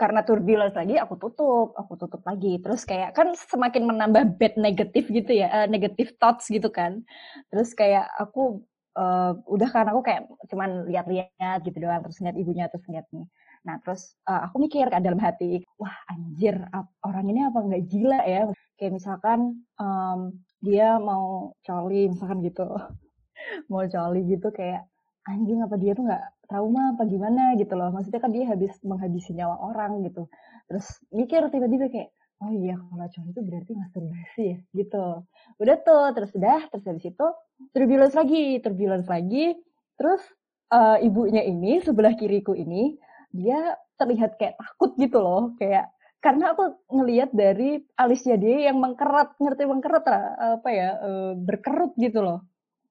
karena 0.00 0.24
turbulence 0.24 0.72
lagi 0.72 0.96
aku 0.96 1.20
tutup, 1.20 1.76
aku 1.76 1.92
tutup 2.00 2.24
lagi. 2.24 2.56
Terus 2.64 2.88
kayak 2.88 3.12
kan 3.12 3.36
semakin 3.36 3.84
menambah 3.84 4.40
bad 4.40 4.56
negatif 4.56 5.12
gitu 5.12 5.32
ya, 5.36 5.52
uh, 5.52 5.66
negative 5.68 6.16
thoughts 6.16 6.48
gitu 6.48 6.72
kan. 6.72 7.04
Terus 7.52 7.76
kayak 7.76 8.08
aku 8.16 8.64
uh, 8.96 9.36
udah 9.44 9.68
kan 9.68 9.86
aku 9.92 10.00
kayak 10.00 10.24
cuman 10.48 10.88
lihat-lihat 10.88 11.60
gitu 11.68 11.76
doang 11.84 12.00
terus 12.00 12.16
lihat 12.24 12.36
ibunya 12.40 12.64
terus 12.72 12.88
nih. 12.88 13.28
Nah, 13.60 13.76
terus 13.84 14.16
uh, 14.24 14.48
aku 14.48 14.56
mikir 14.64 14.88
kan 14.88 15.04
dalam 15.04 15.20
hati, 15.20 15.60
wah 15.76 15.92
anjir 16.08 16.56
orang 17.04 17.26
ini 17.28 17.44
apa 17.44 17.58
nggak 17.60 17.84
gila 17.92 18.20
ya? 18.24 18.48
Kayak 18.80 18.92
misalkan 18.96 19.68
um, 19.76 20.32
dia 20.64 20.96
mau 20.96 21.52
coli 21.60 22.08
misalkan 22.08 22.40
gitu. 22.40 22.64
mau 23.70 23.84
coli 23.84 24.20
gitu 24.32 24.48
kayak 24.48 24.88
anjing 25.28 25.60
apa 25.60 25.76
dia 25.76 25.92
tuh 25.92 26.08
nggak 26.08 26.24
trauma 26.48 26.96
apa 26.96 27.02
gimana 27.04 27.54
gitu 27.60 27.74
loh. 27.76 27.92
Maksudnya 27.92 28.20
kan 28.22 28.32
dia 28.32 28.44
habis 28.48 28.72
menghabisi 28.82 29.36
nyawa 29.36 29.60
orang 29.60 30.02
gitu. 30.06 30.26
Terus 30.70 30.86
mikir 31.12 31.46
tiba-tiba 31.52 31.92
kayak 31.92 32.10
oh 32.40 32.52
iya 32.56 32.80
kalau 32.80 33.04
cowok 33.04 33.28
itu 33.36 33.40
berarti 33.44 33.72
masturbasi 33.76 34.42
ya 34.42 34.58
gitu. 34.72 35.06
Udah 35.60 35.76
tuh 35.84 36.06
terus 36.16 36.30
udah 36.32 36.60
terus 36.72 36.84
habis 36.88 37.04
itu 37.04 37.26
turbulence 37.76 38.16
lagi 38.16 38.44
turbulence 38.64 39.08
lagi. 39.08 39.54
Terus 40.00 40.22
uh, 40.72 40.96
ibunya 41.04 41.44
ini 41.44 41.84
sebelah 41.84 42.16
kiriku 42.16 42.56
ini 42.56 42.96
dia 43.30 43.76
terlihat 44.00 44.40
kayak 44.40 44.56
takut 44.56 44.96
gitu 44.96 45.20
loh. 45.20 45.52
Kayak 45.60 45.92
karena 46.20 46.52
aku 46.52 46.76
ngelihat 46.92 47.32
dari 47.32 47.80
alisnya 47.96 48.36
dia 48.36 48.72
yang 48.72 48.76
mengkerat 48.76 49.40
ngerti 49.40 49.64
mengkerat 49.64 50.04
apa 50.36 50.68
ya 50.68 50.88
uh, 51.00 51.32
berkerut 51.32 51.96
gitu 51.96 52.20
loh 52.20 52.49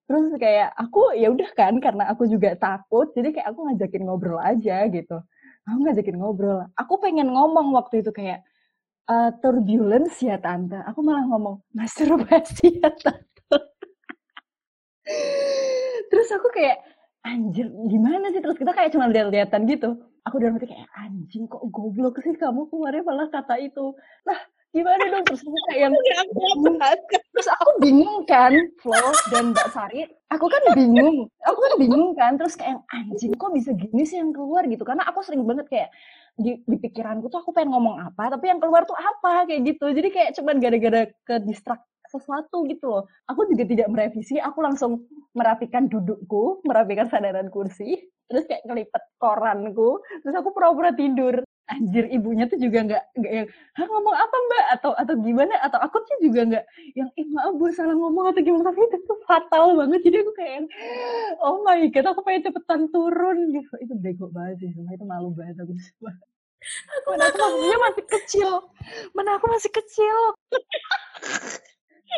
terus 0.09 0.33
kayak 0.41 0.73
aku 0.73 1.13
ya 1.13 1.29
udah 1.29 1.49
kan 1.53 1.77
karena 1.77 2.09
aku 2.09 2.25
juga 2.25 2.57
takut 2.57 3.13
jadi 3.13 3.29
kayak 3.29 3.47
aku 3.53 3.59
ngajakin 3.69 4.03
ngobrol 4.09 4.41
aja 4.41 4.89
gitu. 4.89 5.21
Aku 5.69 5.85
ngajakin 5.85 6.17
ngobrol. 6.17 6.65
Aku 6.73 6.97
pengen 6.97 7.29
ngomong 7.29 7.69
waktu 7.77 8.01
itu 8.01 8.09
kayak 8.09 8.41
uh, 9.05 9.29
turbulence 9.37 10.17
ya 10.25 10.41
tante. 10.41 10.81
Aku 10.89 11.05
malah 11.05 11.29
ngomong 11.29 11.61
masturbasi 11.77 12.73
ya 12.81 12.89
tante. 12.89 13.57
Terus 16.09 16.29
aku 16.33 16.49
kayak 16.49 16.81
anjir 17.21 17.69
gimana 17.85 18.33
sih? 18.33 18.41
Terus 18.41 18.57
kita 18.57 18.73
kayak 18.73 18.89
cuma 18.97 19.05
lihat-lihatan 19.13 19.69
gitu. 19.69 19.89
Aku 20.25 20.41
udah 20.41 20.57
mati 20.57 20.65
kayak 20.65 20.89
anjing 20.97 21.45
kok 21.45 21.61
goblok 21.69 22.17
sih 22.25 22.33
kamu 22.33 22.65
kemarin 22.73 23.05
malah 23.05 23.29
kata 23.29 23.61
itu? 23.61 23.93
Nah 24.25 24.39
gimana 24.69 25.03
dong 25.09 25.23
terus 25.25 25.41
aku 25.41 25.59
kayak 25.69 25.79
yang 25.89 25.93
terus 27.33 27.47
aku 27.57 27.71
bingung 27.81 28.21
kan 28.29 28.53
Flo 28.77 29.01
dan 29.33 29.51
Mbak 29.53 29.69
Sari. 29.73 30.05
Aku 30.29 30.45
kan 30.45 30.61
bingung 30.77 31.25
aku 31.41 31.59
kan 31.59 31.73
bingung 31.81 32.13
kan. 32.13 32.37
Terus 32.37 32.53
kayak 32.53 32.85
anjing 32.93 33.33
kok 33.33 33.49
bisa 33.49 33.73
gini 33.73 34.05
sih 34.05 34.21
yang 34.21 34.29
keluar? 34.29 34.65
Gitu. 34.69 34.85
Karena 34.85 35.09
aku 35.09 35.25
sering 35.25 35.41
banget 35.45 35.65
kayak 35.71 35.89
di, 36.37 36.61
di 36.63 36.77
pikiranku 36.77 37.27
tuh 37.27 37.41
aku 37.41 37.51
pengen 37.51 37.73
ngomong 37.75 37.99
apa 37.99 38.37
tapi 38.37 38.47
yang 38.47 38.61
keluar 38.61 38.85
tuh 38.85 38.95
apa 38.95 39.49
kayak 39.49 39.61
gitu. 39.73 39.89
Jadi 39.89 40.09
kayak 40.13 40.29
cuman 40.37 40.55
gara-gara 40.61 41.01
ke 41.25 41.35
distrak 41.43 41.81
sesuatu 42.09 42.65
gitu 42.69 42.85
loh. 42.89 43.03
Aku 43.29 43.49
juga 43.49 43.65
tidak 43.65 43.89
merevisi 43.89 44.37
aku 44.37 44.61
langsung 44.61 45.05
merapikan 45.33 45.89
dudukku 45.89 46.61
merapikan 46.65 47.09
sandaran 47.09 47.49
kursi 47.49 47.97
terus 48.29 48.45
kayak 48.45 48.61
ngelipet 48.69 49.03
koranku. 49.17 50.01
Terus 50.21 50.35
aku 50.37 50.53
pura-pura 50.53 50.93
tidur 50.93 51.41
anjir 51.69 52.09
ibunya 52.09 52.49
tuh 52.49 52.57
juga 52.57 52.81
nggak 52.81 53.03
nggak 53.13 53.33
yang 53.33 53.47
Hah, 53.77 53.85
ngomong 53.85 54.15
apa 54.17 54.35
mbak? 54.35 54.65
Atau 54.75 54.91
atau 54.97 55.15
gimana? 55.21 55.53
Atau 55.61 55.79
aku 55.79 56.01
tuh 56.03 56.17
juga 56.25 56.41
nggak 56.49 56.65
yang 56.97 57.09
eh 57.13 57.25
maaf 57.29 57.53
bu 57.55 57.69
salah 57.71 57.95
ngomong 57.95 58.33
atau 58.33 58.41
gimana? 58.41 58.73
Tapi 58.73 58.81
itu 58.89 58.97
tuh 59.05 59.19
fatal 59.29 59.77
banget. 59.77 59.99
Jadi 60.03 60.17
aku 60.25 60.31
kayak 60.33 60.59
oh 61.45 61.61
my 61.61 61.85
god 61.93 62.05
aku 62.09 62.21
pengen 62.25 62.49
cepetan 62.49 62.81
turun. 62.89 63.37
Gitu. 63.53 63.73
Itu 63.85 63.93
bego 63.95 64.27
banget 64.33 64.65
sih 64.65 64.69
semua 64.73 64.93
itu 64.97 65.05
malu 65.05 65.29
banget 65.31 65.61
aku. 65.61 65.73
Semua 65.77 66.11
aku 66.99 67.07
mana 67.15 67.23
aku 67.31 67.37
masih, 67.39 67.77
masih 67.79 68.05
kecil. 68.19 68.51
Mana 69.15 69.29
aku 69.37 69.45
masih 69.47 69.71
kecil. 69.71 70.17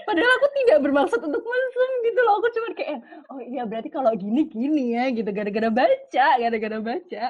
Padahal 0.07 0.31
aku 0.39 0.47
tidak 0.63 0.77
bermaksud 0.87 1.19
untuk 1.19 1.43
mesum 1.43 1.91
gitu 2.07 2.19
loh. 2.23 2.39
Aku 2.39 2.47
cuma 2.55 2.71
kayak, 2.71 3.03
oh 3.27 3.43
iya 3.43 3.67
berarti 3.67 3.91
kalau 3.91 4.15
gini 4.15 4.47
gini 4.47 4.95
ya 4.95 5.11
gitu. 5.11 5.27
Gara-gara 5.29 5.67
baca, 5.67 6.27
gara-gara 6.39 6.77
baca 6.79 7.25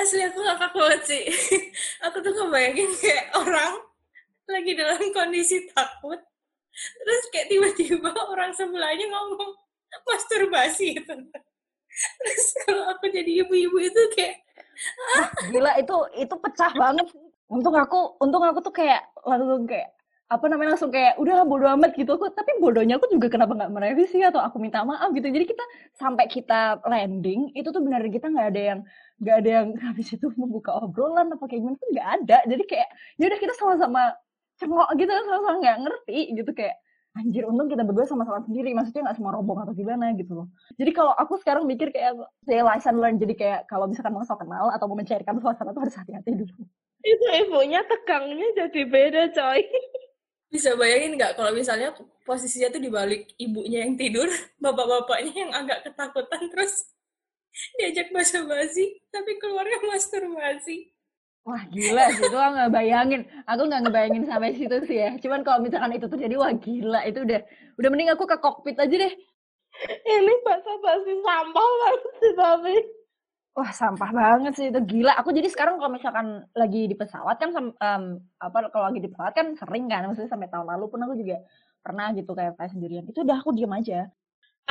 asli 0.00 0.22
aku 0.24 0.38
gak 0.40 0.58
kaku 0.58 0.78
banget 0.80 1.02
sih 1.04 1.22
aku 2.06 2.24
tuh 2.24 2.32
ngebayangin 2.32 2.90
kayak 2.96 3.26
orang 3.36 3.72
lagi 4.48 4.72
dalam 4.74 5.00
kondisi 5.12 5.68
takut 5.70 6.20
terus 6.72 7.22
kayak 7.30 7.48
tiba-tiba 7.52 8.10
orang 8.32 8.50
sebelahnya 8.56 9.06
ngomong 9.12 9.52
masturbasi 10.08 10.96
gitu 10.96 11.14
terus 11.92 12.44
kalau 12.64 12.88
aku 12.96 13.12
jadi 13.12 13.44
ibu-ibu 13.44 13.76
itu 13.76 14.00
kayak 14.16 14.40
ah. 15.20 15.28
gila 15.52 15.72
itu 15.76 15.96
itu 16.16 16.34
pecah 16.40 16.72
banget 16.72 17.06
untung 17.52 17.76
aku 17.76 18.16
untung 18.18 18.40
aku 18.40 18.64
tuh 18.64 18.72
kayak 18.72 19.04
langsung 19.22 19.68
kayak 19.68 19.92
apa 20.32 20.48
namanya 20.48 20.74
langsung 20.74 20.88
kayak 20.88 21.20
udah 21.20 21.44
bodo 21.44 21.68
amat 21.76 21.92
gitu. 21.92 22.16
Aku 22.16 22.32
tapi 22.32 22.56
bodohnya 22.56 22.96
aku 22.96 23.12
juga 23.12 23.28
kenapa 23.28 23.52
nggak 23.52 23.72
merevisi 23.72 24.24
atau 24.24 24.40
aku 24.40 24.56
minta 24.56 24.80
maaf 24.80 25.12
gitu. 25.12 25.28
Jadi 25.28 25.44
kita 25.44 25.64
sampai 25.92 26.24
kita 26.32 26.80
landing 26.88 27.52
itu 27.52 27.68
tuh 27.68 27.84
benar 27.84 28.00
kita 28.08 28.32
nggak 28.32 28.48
ada 28.56 28.62
yang 28.72 28.80
nggak 29.20 29.36
ada 29.44 29.50
yang 29.60 29.68
habis 29.92 30.08
itu 30.16 30.26
membuka 30.40 30.72
obrolan 30.80 31.28
apa 31.36 31.44
kayak 31.44 31.60
gimana 31.60 31.76
tuh 31.76 31.88
nggak 31.92 32.08
ada. 32.16 32.38
Jadi 32.48 32.62
kayak 32.64 32.88
ya 33.20 33.24
udah 33.28 33.40
kita 33.44 33.52
sama-sama 33.60 34.02
cengok 34.56 34.88
gitu 34.96 35.10
sama-sama 35.12 35.56
nggak 35.60 35.76
ngerti 35.84 36.18
gitu. 36.40 36.50
Kayak 36.56 36.76
anjir 37.12 37.44
untung 37.44 37.68
kita 37.68 37.84
berdua 37.84 38.06
sama-sama 38.08 38.40
sendiri. 38.48 38.72
Maksudnya 38.72 39.12
nggak 39.12 39.16
semua 39.20 39.36
rombong 39.36 39.60
atau 39.68 39.76
gimana 39.76 40.16
gitu 40.16 40.32
loh. 40.32 40.48
Jadi 40.80 40.90
kalau 40.96 41.12
aku 41.12 41.36
sekarang 41.44 41.68
mikir 41.68 41.92
kayak 41.92 42.16
saya 42.48 42.64
lesson 42.64 42.96
learn 42.96 43.20
jadi 43.20 43.34
kayak 43.36 43.60
kalau 43.68 43.84
misalkan 43.84 44.16
mau 44.16 44.24
kenal 44.24 44.72
atau 44.72 44.86
mau 44.88 44.96
mencairkan 44.96 45.36
suasana 45.44 45.76
tuh 45.76 45.84
harus 45.84 45.96
hati-hati 46.00 46.32
dulu. 46.40 46.64
Itu 47.02 47.26
ibunya 47.34 47.82
tegangnya 47.84 48.48
jadi 48.56 48.80
beda 48.86 49.22
coy 49.34 49.60
bisa 50.52 50.76
bayangin 50.76 51.16
nggak 51.16 51.32
kalau 51.40 51.48
misalnya 51.56 51.96
posisinya 52.28 52.68
tuh 52.68 52.82
dibalik 52.84 53.32
ibunya 53.40 53.88
yang 53.88 53.96
tidur, 53.96 54.28
bapak-bapaknya 54.62 55.32
yang 55.32 55.52
agak 55.56 55.88
ketakutan 55.88 56.52
terus 56.52 56.92
diajak 57.80 58.12
basa-basi, 58.12 59.00
tapi 59.08 59.40
keluarnya 59.40 59.80
masturbasi. 59.88 60.92
Wah 61.42 61.66
gila 61.66 62.06
sih, 62.14 62.22
itu 62.22 62.38
nggak 62.38 62.70
bayangin. 62.70 63.26
Aku 63.50 63.66
nggak 63.66 63.82
ngebayangin 63.88 64.24
sampai 64.30 64.54
situ 64.54 64.78
sih 64.86 65.02
ya. 65.02 65.10
Cuman 65.18 65.42
kalau 65.42 65.58
misalkan 65.58 65.98
itu 65.98 66.06
terjadi, 66.06 66.38
wah 66.38 66.52
gila 66.54 67.00
itu 67.02 67.18
udah 67.26 67.40
udah 67.80 67.88
mending 67.90 68.14
aku 68.14 68.24
ke 68.30 68.36
kokpit 68.38 68.78
aja 68.78 68.94
deh. 68.94 69.12
Ini 70.06 70.32
basa-basi 70.46 71.12
sampah 71.24 71.70
banget 71.80 72.12
sih 72.20 72.32
tapi. 72.36 72.74
Wah 73.52 73.68
sampah 73.68 74.10
banget 74.16 74.52
sih 74.56 74.66
itu 74.72 74.80
gila. 74.80 75.12
Aku 75.20 75.28
jadi 75.28 75.44
sekarang 75.52 75.76
kalau 75.76 75.92
misalkan 75.92 76.48
lagi 76.56 76.88
di 76.88 76.96
pesawat 76.96 77.36
kan 77.36 77.52
um, 77.52 78.04
apa 78.40 78.72
kalau 78.72 78.88
lagi 78.88 79.04
di 79.04 79.12
pesawat 79.12 79.36
kan 79.36 79.52
sering 79.60 79.92
kan 79.92 80.08
maksudnya 80.08 80.32
sampai 80.32 80.48
tahun 80.48 80.72
lalu 80.72 80.88
pun 80.88 81.04
aku 81.04 81.20
juga 81.20 81.36
pernah 81.84 82.16
gitu 82.16 82.32
kayak 82.32 82.56
kayak 82.56 82.72
sendirian. 82.72 83.04
Itu 83.04 83.28
udah 83.28 83.44
aku 83.44 83.52
diam 83.52 83.76
aja. 83.76 84.08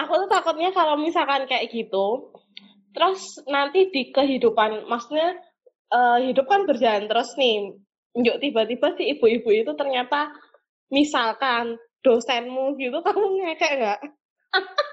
Aku 0.02 0.26
tuh 0.26 0.30
takutnya 0.34 0.74
kalau 0.74 0.98
misalkan 0.98 1.46
kayak 1.46 1.70
gitu, 1.70 2.34
terus 2.98 3.38
nanti 3.46 3.94
di 3.94 4.10
kehidupan 4.10 4.90
maksudnya 4.90 5.38
uh, 5.94 6.18
hidup 6.18 6.50
kan 6.50 6.66
berjalan 6.66 7.06
terus 7.06 7.38
nih. 7.38 7.78
Yuk 8.18 8.42
tiba-tiba 8.42 8.98
si 8.98 9.14
ibu-ibu 9.14 9.50
itu 9.54 9.72
ternyata 9.78 10.34
misalkan 10.90 11.78
dosenmu 12.02 12.82
gitu 12.82 12.98
kamu 13.06 13.46
ngekek 13.46 13.72
nggak? 13.78 14.00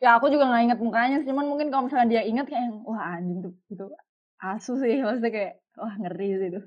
ya 0.00 0.16
aku 0.16 0.32
juga 0.32 0.48
nggak 0.48 0.62
inget 0.64 0.80
mukanya 0.80 1.16
cuman 1.22 1.44
mungkin 1.46 1.68
kalau 1.68 1.86
misalnya 1.86 2.08
dia 2.08 2.22
inget 2.24 2.48
kayak 2.48 2.72
wah 2.88 3.14
anjing 3.14 3.44
tuh 3.44 3.52
gitu 3.68 3.92
asu 4.40 4.80
sih 4.80 5.04
maksudnya 5.04 5.30
kayak 5.30 5.52
wah 5.80 5.94
ngeri 5.96 6.30
sih 6.36 6.48
itu. 6.52 6.62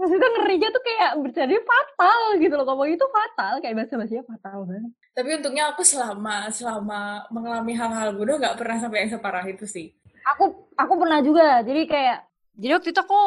Maksudnya 0.00 0.28
ngerinya 0.32 0.68
tuh 0.72 0.82
kayak 0.82 1.10
berjadi 1.20 1.56
fatal 1.60 2.20
gitu 2.40 2.54
loh 2.56 2.64
kalau 2.64 2.88
itu 2.88 3.04
fatal 3.04 3.60
kayak 3.60 3.74
bahasa 3.76 3.94
bahasanya 4.00 4.24
fatal 4.24 4.58
banget. 4.64 4.92
Tapi 5.12 5.28
untungnya 5.36 5.64
aku 5.76 5.82
selama 5.84 6.48
selama 6.48 7.28
mengalami 7.28 7.72
hal-hal 7.76 8.16
bodoh 8.16 8.40
nggak 8.40 8.56
pernah 8.56 8.80
sampai 8.80 9.04
yang 9.04 9.12
separah 9.12 9.44
itu 9.44 9.68
sih. 9.68 9.92
Aku 10.36 10.72
aku 10.72 10.92
pernah 10.96 11.20
juga 11.20 11.60
jadi 11.60 11.84
kayak 11.84 12.18
jadi 12.56 12.72
waktu 12.80 12.88
itu 12.96 13.00
aku 13.00 13.20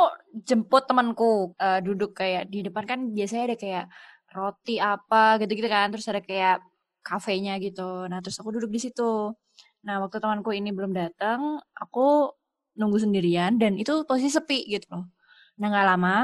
jemput 0.46 0.84
temanku 0.90 1.54
uh, 1.58 1.80
duduk 1.82 2.18
kayak 2.18 2.50
di 2.50 2.66
depan 2.66 2.86
kan 2.90 3.00
biasanya 3.14 3.54
ada 3.54 3.58
kayak 3.58 3.86
roti 4.34 4.82
apa 4.82 5.38
gitu-gitu 5.46 5.70
kan 5.70 5.94
terus 5.94 6.10
ada 6.10 6.26
kayak 6.26 6.58
kafenya 7.04 7.60
gitu. 7.60 8.08
Nah, 8.10 8.20
terus 8.24 8.40
aku 8.42 8.50
duduk 8.56 8.72
di 8.72 8.80
situ. 8.82 9.36
Nah, 9.86 9.96
waktu 10.04 10.18
temanku 10.24 10.56
ini 10.56 10.72
belum 10.72 10.96
datang, 10.96 11.60
aku 11.76 12.32
nunggu 12.80 12.98
sendirian 13.04 13.60
dan 13.62 13.78
itu 13.78 14.08
posisi 14.10 14.32
sepi 14.34 14.66
gitu 14.72 14.88
loh. 14.96 15.06
Nah, 15.60 15.68
nggak 15.70 15.88
lama 15.96 16.16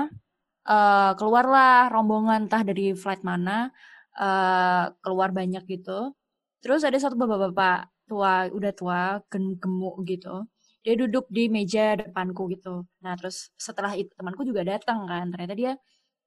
uh, 0.65 1.11
keluarlah 1.19 1.91
rombongan 1.93 2.47
entah 2.49 2.63
dari 2.65 2.93
flight 2.97 3.21
mana 3.25 3.69
uh, 4.17 4.93
keluar 5.03 5.29
banyak 5.35 5.63
gitu. 5.69 6.15
Terus 6.63 6.83
ada 6.87 6.97
satu 6.99 7.15
bapak-bapak 7.15 7.91
tua, 8.09 8.49
udah 8.51 8.73
tua, 8.75 9.01
gemuk 9.29 9.95
gitu. 10.09 10.47
Dia 10.83 10.95
duduk 10.95 11.27
di 11.29 11.47
meja 11.51 11.95
depanku 11.99 12.49
gitu. 12.51 12.87
Nah, 13.03 13.13
terus 13.19 13.51
setelah 13.59 13.93
itu 13.95 14.11
temanku 14.15 14.43
juga 14.47 14.63
datang 14.65 15.05
kan. 15.07 15.29
Ternyata 15.31 15.55
dia 15.55 15.71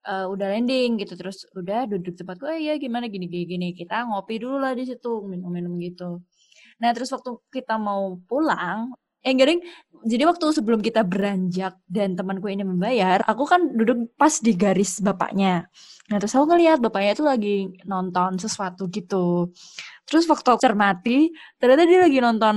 uh, 0.07 0.27
udah 0.31 0.47
landing 0.55 1.01
gitu 1.01 1.15
terus 1.19 1.47
udah 1.55 1.87
duduk 1.91 2.15
tempat 2.19 2.37
gue 2.39 2.55
ya 2.59 2.75
gimana? 2.79 3.07
Gini 3.11 3.27
gini 3.31 3.45
gini 3.47 3.69
kita 3.75 4.07
ngopi 4.09 4.43
dulu 4.43 4.63
lah 4.63 4.73
di 4.75 4.85
situ 4.87 5.23
minum-minum 5.27 5.75
gitu. 5.83 6.23
Nah 6.83 6.91
terus 6.95 7.11
waktu 7.15 7.39
kita 7.53 7.79
mau 7.79 8.19
pulang 8.27 8.95
eh 9.23 9.31
garing 9.39 9.63
jadi 10.03 10.27
waktu 10.27 10.51
sebelum 10.51 10.83
kita 10.83 11.07
beranjak 11.07 11.79
dan 11.87 12.19
temanku 12.19 12.51
ini 12.51 12.67
membayar 12.67 13.23
aku 13.23 13.47
kan 13.47 13.71
duduk 13.71 14.11
pas 14.19 14.35
di 14.43 14.53
garis 14.59 14.99
bapaknya. 14.99 15.71
Nah 16.11 16.17
terus 16.19 16.35
aku 16.35 16.51
ngeliat 16.51 16.83
bapaknya 16.83 17.11
itu 17.15 17.25
lagi 17.25 17.57
nonton 17.87 18.35
sesuatu 18.43 18.91
gitu. 18.91 19.55
Terus 20.11 20.27
waktu 20.27 20.59
cermati 20.59 21.31
ternyata 21.63 21.83
dia 21.87 22.01
lagi 22.03 22.19
nonton 22.19 22.57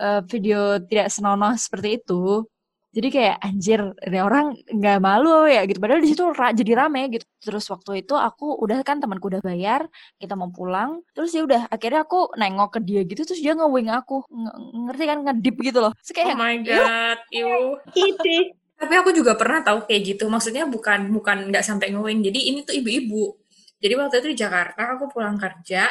uh, 0.00 0.20
video 0.24 0.80
tidak 0.88 1.12
senonoh 1.12 1.52
seperti 1.60 2.00
itu 2.00 2.48
jadi 2.96 3.08
kayak 3.12 3.36
anjir 3.44 3.80
ini 4.08 4.18
orang 4.24 4.56
nggak 4.72 4.98
malu 5.04 5.44
ya 5.44 5.68
gitu. 5.68 5.76
Padahal 5.76 6.00
di 6.00 6.08
situ 6.08 6.24
ra 6.32 6.48
jadi 6.56 6.72
rame 6.80 7.12
gitu. 7.12 7.28
Terus 7.44 7.68
waktu 7.68 8.00
itu 8.00 8.16
aku 8.16 8.56
udah 8.56 8.80
kan 8.80 9.04
temanku 9.04 9.28
udah 9.28 9.44
bayar 9.44 9.84
kita 10.16 10.32
mau 10.32 10.48
pulang. 10.48 11.04
Terus 11.12 11.36
ya 11.36 11.44
udah 11.44 11.68
akhirnya 11.68 12.08
aku 12.08 12.32
nengok 12.40 12.80
ke 12.80 12.80
dia 12.80 13.04
gitu 13.04 13.28
terus 13.28 13.44
dia 13.44 13.52
ngewing 13.52 13.92
aku. 13.92 14.24
Ng 14.32 14.88
ngerti 14.88 15.04
kan? 15.12 15.18
Ngedip 15.28 15.56
gitu 15.60 15.78
loh. 15.84 15.92
Terus 16.00 16.12
kayak 16.16 16.32
oh 16.32 16.40
my 16.40 16.56
god 16.64 17.18
iu. 17.36 17.76
Ide. 17.92 18.56
Tapi 18.80 18.94
aku 18.96 19.12
juga 19.12 19.36
pernah 19.36 19.60
tahu 19.60 19.84
kayak 19.84 20.16
gitu. 20.16 20.24
Maksudnya 20.32 20.64
bukan 20.64 21.12
bukan 21.12 21.52
nggak 21.52 21.68
sampai 21.68 21.92
ngewing. 21.92 22.24
Jadi 22.24 22.48
ini 22.48 22.64
tuh 22.64 22.80
ibu-ibu. 22.80 23.36
Jadi 23.76 23.92
waktu 23.92 24.24
itu 24.24 24.28
di 24.32 24.38
Jakarta 24.40 24.96
aku 24.96 25.12
pulang 25.12 25.36
kerja 25.36 25.84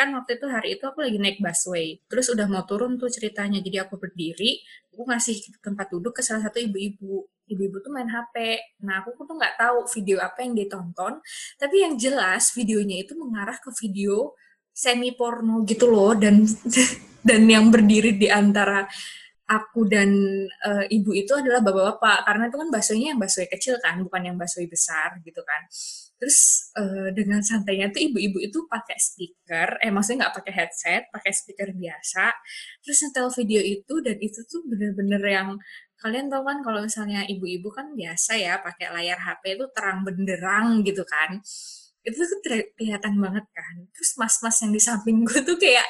kan 0.00 0.16
waktu 0.16 0.40
itu 0.40 0.46
hari 0.48 0.68
itu 0.80 0.84
aku 0.88 1.04
lagi 1.04 1.20
naik 1.20 1.44
busway. 1.44 2.00
Terus 2.08 2.32
udah 2.32 2.48
mau 2.48 2.64
turun 2.64 2.96
tuh 2.96 3.12
ceritanya 3.12 3.60
jadi 3.60 3.84
aku 3.84 4.00
berdiri 4.00 4.64
aku 4.96 5.04
ngasih 5.04 5.60
tempat 5.60 5.92
duduk 5.92 6.16
ke 6.16 6.24
salah 6.24 6.48
satu 6.48 6.56
ibu-ibu. 6.56 7.28
Ibu-ibu 7.44 7.76
tuh 7.84 7.92
main 7.92 8.08
HP 8.08 8.56
nah 8.80 9.04
aku 9.04 9.12
tuh 9.28 9.36
nggak 9.36 9.60
tahu 9.60 9.84
video 9.92 10.16
apa 10.24 10.40
yang 10.40 10.56
ditonton 10.56 11.20
tapi 11.60 11.84
yang 11.84 12.00
jelas 12.00 12.54
videonya 12.56 13.04
itu 13.04 13.12
mengarah 13.18 13.58
ke 13.60 13.68
video 13.76 14.32
semi 14.72 15.12
porno 15.12 15.66
gitu 15.68 15.90
loh 15.92 16.16
dan 16.16 16.48
dan 17.28 17.42
yang 17.44 17.68
berdiri 17.68 18.16
di 18.16 18.32
antara 18.32 18.88
aku 19.50 19.84
dan 19.84 20.14
uh, 20.64 20.86
ibu 20.88 21.10
itu 21.12 21.34
adalah 21.34 21.60
bapak-bapak. 21.60 22.18
Karena 22.24 22.44
itu 22.48 22.56
kan 22.56 22.68
baksonya 22.70 23.06
yang 23.12 23.20
bakso 23.20 23.42
kecil 23.50 23.76
kan 23.82 24.00
bukan 24.00 24.32
yang 24.32 24.36
bakso 24.38 24.62
besar 24.64 25.18
gitu 25.26 25.42
kan 25.42 25.66
Terus 26.20 26.68
uh, 26.76 27.08
dengan 27.16 27.40
santainya 27.40 27.88
tuh 27.88 28.04
ibu-ibu 28.04 28.44
itu 28.44 28.68
pakai 28.68 29.00
speaker, 29.00 29.80
eh 29.80 29.88
maksudnya 29.88 30.28
nggak 30.28 30.36
pakai 30.44 30.52
headset, 30.52 31.02
pakai 31.08 31.32
speaker 31.32 31.72
biasa. 31.72 32.28
Terus 32.84 32.96
nyetel 33.08 33.28
video 33.40 33.60
itu 33.64 33.94
dan 34.04 34.16
itu 34.20 34.40
tuh 34.44 34.60
bener-bener 34.68 35.22
yang 35.24 35.48
kalian 35.96 36.28
tahu 36.28 36.44
kan 36.44 36.60
kalau 36.60 36.84
misalnya 36.84 37.24
ibu-ibu 37.24 37.72
kan 37.72 37.96
biasa 37.96 38.36
ya 38.36 38.60
pakai 38.60 38.92
layar 38.92 39.16
HP 39.16 39.56
itu 39.56 39.66
terang 39.72 40.04
benderang 40.04 40.84
gitu 40.84 41.08
kan. 41.08 41.40
Itu 42.04 42.20
tuh 42.20 42.40
kelihatan 42.76 43.16
banget 43.16 43.48
kan. 43.56 43.74
Terus 43.96 44.20
mas-mas 44.20 44.60
yang 44.60 44.72
di 44.76 44.80
samping 44.80 45.24
gue 45.24 45.40
tuh 45.40 45.56
kayak 45.56 45.88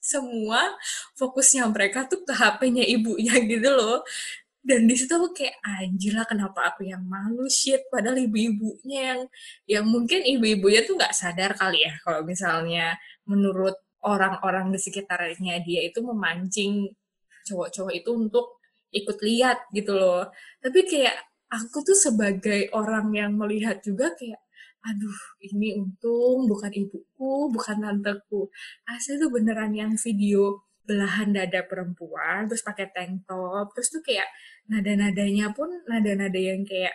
semua 0.00 0.76
fokusnya 1.16 1.68
mereka 1.72 2.04
tuh 2.04 2.20
ke 2.24 2.32
HP-nya 2.36 2.84
ibunya 2.84 3.36
gitu 3.52 3.68
loh 3.68 4.04
dan 4.60 4.84
di 4.84 4.92
situ 4.92 5.12
aku 5.16 5.32
kayak 5.32 5.56
anjir 5.64 6.12
lah 6.12 6.28
kenapa 6.28 6.68
aku 6.68 6.84
yang 6.84 7.00
malu? 7.08 7.48
Shit. 7.48 7.88
Padahal 7.88 8.20
ibu-ibunya 8.20 9.00
yang 9.16 9.20
yang 9.64 9.84
mungkin 9.88 10.20
ibu-ibunya 10.20 10.84
tuh 10.84 11.00
nggak 11.00 11.16
sadar 11.16 11.56
kali 11.56 11.88
ya 11.88 11.96
kalau 12.04 12.20
misalnya 12.28 13.00
menurut 13.24 13.72
orang-orang 14.04 14.68
di 14.72 14.78
sekitarnya 14.80 15.64
dia 15.64 15.80
itu 15.88 16.00
memancing 16.04 16.92
cowok-cowok 17.48 17.92
itu 17.96 18.10
untuk 18.12 18.60
ikut 18.92 19.18
lihat 19.24 19.64
gitu 19.72 19.96
loh. 19.96 20.28
Tapi 20.60 20.84
kayak 20.84 21.16
aku 21.48 21.80
tuh 21.80 21.96
sebagai 21.96 22.68
orang 22.76 23.10
yang 23.16 23.32
melihat 23.40 23.80
juga 23.80 24.12
kayak 24.12 24.40
aduh 24.80 25.18
ini 25.44 25.76
untung 25.76 26.48
bukan 26.48 26.72
ibuku 26.72 27.32
bukan 27.48 27.76
tanteku. 27.80 28.52
Asli 28.84 29.16
tuh 29.16 29.32
beneran 29.32 29.72
yang 29.72 29.96
video 29.96 30.68
belahan 30.90 31.30
dada 31.30 31.62
perempuan 31.62 32.50
terus 32.50 32.66
pakai 32.66 32.90
tank 32.90 33.22
top 33.30 33.70
terus 33.78 33.94
tuh 33.94 34.02
kayak 34.02 34.26
nada-nadanya 34.66 35.54
pun 35.54 35.70
nada-nada 35.86 36.34
yang 36.34 36.66
kayak 36.66 36.94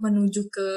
menuju 0.00 0.48
ke 0.48 0.68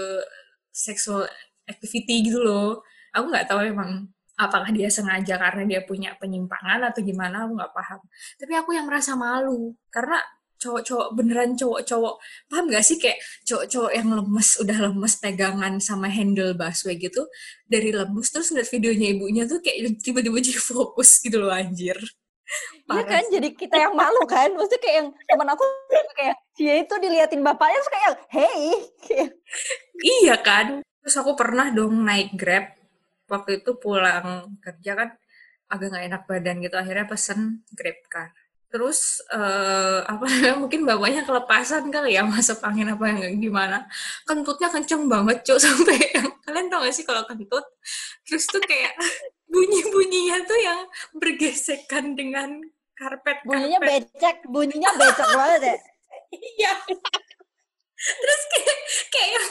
sexual 0.72 1.28
activity 1.68 2.32
gitu 2.32 2.40
loh. 2.42 2.84
Aku 3.12 3.28
nggak 3.30 3.48
tahu 3.52 3.62
emang 3.68 4.08
apakah 4.40 4.72
dia 4.72 4.88
sengaja 4.88 5.36
karena 5.36 5.64
dia 5.68 5.82
punya 5.84 6.16
penyimpangan 6.16 6.80
atau 6.88 7.04
gimana 7.04 7.46
aku 7.46 7.60
nggak 7.60 7.74
paham. 7.76 8.02
Tapi 8.40 8.54
aku 8.56 8.70
yang 8.76 8.88
merasa 8.88 9.14
malu 9.20 9.76
karena 9.92 10.18
cowok-cowok 10.60 11.16
beneran 11.16 11.56
cowok-cowok 11.56 12.20
paham 12.52 12.68
gak 12.68 12.84
sih 12.84 13.00
kayak 13.00 13.16
cowok-cowok 13.48 13.92
yang 13.96 14.12
lemes 14.12 14.60
udah 14.60 14.78
lemes 14.92 15.14
pegangan 15.24 15.80
sama 15.80 16.12
handle 16.12 16.52
busway 16.52 17.00
gitu 17.00 17.24
dari 17.64 17.96
lemes 17.96 18.28
terus 18.28 18.52
ngeliat 18.52 18.68
videonya 18.68 19.08
ibunya 19.16 19.44
tuh 19.48 19.64
kayak 19.64 20.04
tiba-tiba 20.04 20.36
jadi 20.44 20.60
fokus 20.76 21.24
gitu 21.24 21.40
loh 21.40 21.56
anjir 21.56 21.96
Iya 22.90 23.04
kan, 23.06 23.24
jadi 23.30 23.50
kita 23.54 23.76
yang 23.78 23.94
malu 23.94 24.26
kan. 24.26 24.50
Maksudnya 24.58 24.82
kayak 24.82 24.96
yang 24.98 25.10
teman 25.30 25.50
aku 25.54 25.64
kayak 26.18 26.36
dia 26.58 26.74
itu 26.82 26.94
diliatin 26.98 27.46
bapaknya 27.46 27.78
terus 27.80 27.92
kayak 27.94 28.14
hey. 28.34 28.64
iya 30.02 30.36
kan. 30.42 30.82
Terus 31.06 31.16
aku 31.22 31.38
pernah 31.38 31.70
dong 31.70 32.02
naik 32.04 32.34
Grab 32.34 32.74
waktu 33.30 33.62
itu 33.62 33.78
pulang 33.78 34.58
kerja 34.58 34.98
kan 34.98 35.10
agak 35.70 35.94
nggak 35.94 36.06
enak 36.10 36.22
badan 36.26 36.58
gitu 36.66 36.76
akhirnya 36.76 37.06
pesen 37.06 37.62
Grab 37.78 38.00
car. 38.10 38.30
Terus 38.70 39.22
uh, 39.34 40.06
apa 40.06 40.26
namanya 40.30 40.56
mungkin 40.62 40.82
bapaknya 40.86 41.26
kelepasan 41.26 41.90
kali 41.90 42.18
ya 42.18 42.26
masuk 42.26 42.62
angin 42.66 42.90
apa 42.90 43.06
yang 43.14 43.38
gimana. 43.38 43.86
Kentutnya 44.26 44.70
kenceng 44.74 45.06
banget 45.06 45.46
cuk 45.46 45.58
sampai 45.62 45.98
yang 46.18 46.30
kalian 46.46 46.66
tau 46.70 46.82
gak 46.82 46.94
sih 46.94 47.06
kalau 47.06 47.22
kentut 47.30 47.66
terus 48.26 48.46
tuh 48.50 48.62
kayak 48.62 48.94
bunyi-bunyinya 49.50 50.38
tuh 50.46 50.60
yang 50.62 50.80
bergesekan 51.18 52.14
dengan 52.14 52.62
karpet 52.94 53.42
bunyinya 53.44 53.80
becek 53.82 54.46
bunyinya 54.46 54.92
becek 54.96 55.28
banget 55.34 55.62
ya. 55.66 55.78
Iya. 56.30 56.74
Terus 58.00 58.42
kayak 58.48 58.78
kayak 59.12 59.30
yang 59.36 59.48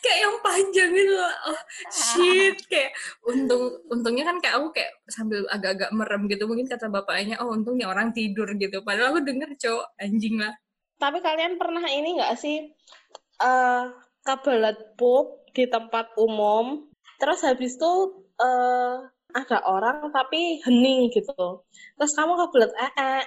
kayak 0.00 0.18
yang 0.24 0.36
panjang 0.40 0.90
gitu 0.96 1.14
oh 1.20 1.60
shit 1.92 2.56
kayak 2.72 2.96
untung 3.28 3.76
untungnya 3.92 4.24
kan 4.24 4.40
kayak 4.40 4.56
aku 4.56 4.72
kayak 4.72 4.92
sambil 5.12 5.44
agak-agak 5.52 5.90
merem 5.92 6.24
gitu. 6.30 6.48
Mungkin 6.48 6.70
kata 6.70 6.88
bapaknya 6.88 7.36
oh 7.44 7.52
untungnya 7.52 7.92
orang 7.92 8.16
tidur 8.16 8.48
gitu. 8.56 8.80
Padahal 8.80 9.12
aku 9.12 9.20
denger 9.26 9.52
cowok 9.60 9.86
anjing 10.00 10.40
lah. 10.40 10.54
Tapi 10.96 11.18
kalian 11.20 11.60
pernah 11.60 11.84
ini 11.88 12.16
nggak 12.16 12.34
sih 12.40 12.72
uh, 13.40 13.92
kabelet 14.24 14.96
pup 14.96 15.50
di 15.52 15.68
tempat 15.68 16.16
umum? 16.16 16.88
Terus 17.20 17.44
habis 17.44 17.76
itu 17.76 17.92
uh, 18.40 19.04
ada 19.32 19.58
orang 19.66 20.10
tapi 20.12 20.60
hening 20.64 21.10
gitu. 21.14 21.64
Terus 21.96 22.12
kamu 22.16 22.36
kebelet 22.46 22.72
ee 22.76 23.22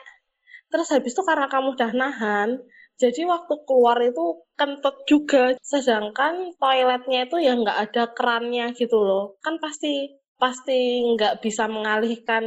terus 0.71 0.89
habis 0.89 1.13
itu 1.13 1.21
karena 1.21 1.45
kamu 1.45 1.77
udah 1.77 1.91
nahan 1.93 2.49
jadi 3.01 3.25
waktu 3.25 3.53
keluar 3.65 3.97
itu 4.05 4.45
kentut 4.53 4.95
juga. 5.09 5.57
Sedangkan 5.65 6.53
toiletnya 6.61 7.25
itu 7.25 7.37
ya 7.41 7.57
nggak 7.57 7.79
ada 7.89 8.03
kerannya 8.13 8.71
gitu 8.77 9.01
loh. 9.01 9.37
Kan 9.41 9.57
pasti 9.57 10.13
pasti 10.37 11.01
nggak 11.13 11.41
bisa 11.41 11.65
mengalihkan 11.65 12.43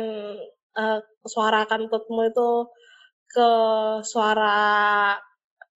uh, 0.79 1.01
suara 1.27 1.67
kentutmu 1.67 2.31
itu 2.31 2.51
ke 3.27 3.51
suara 4.07 4.59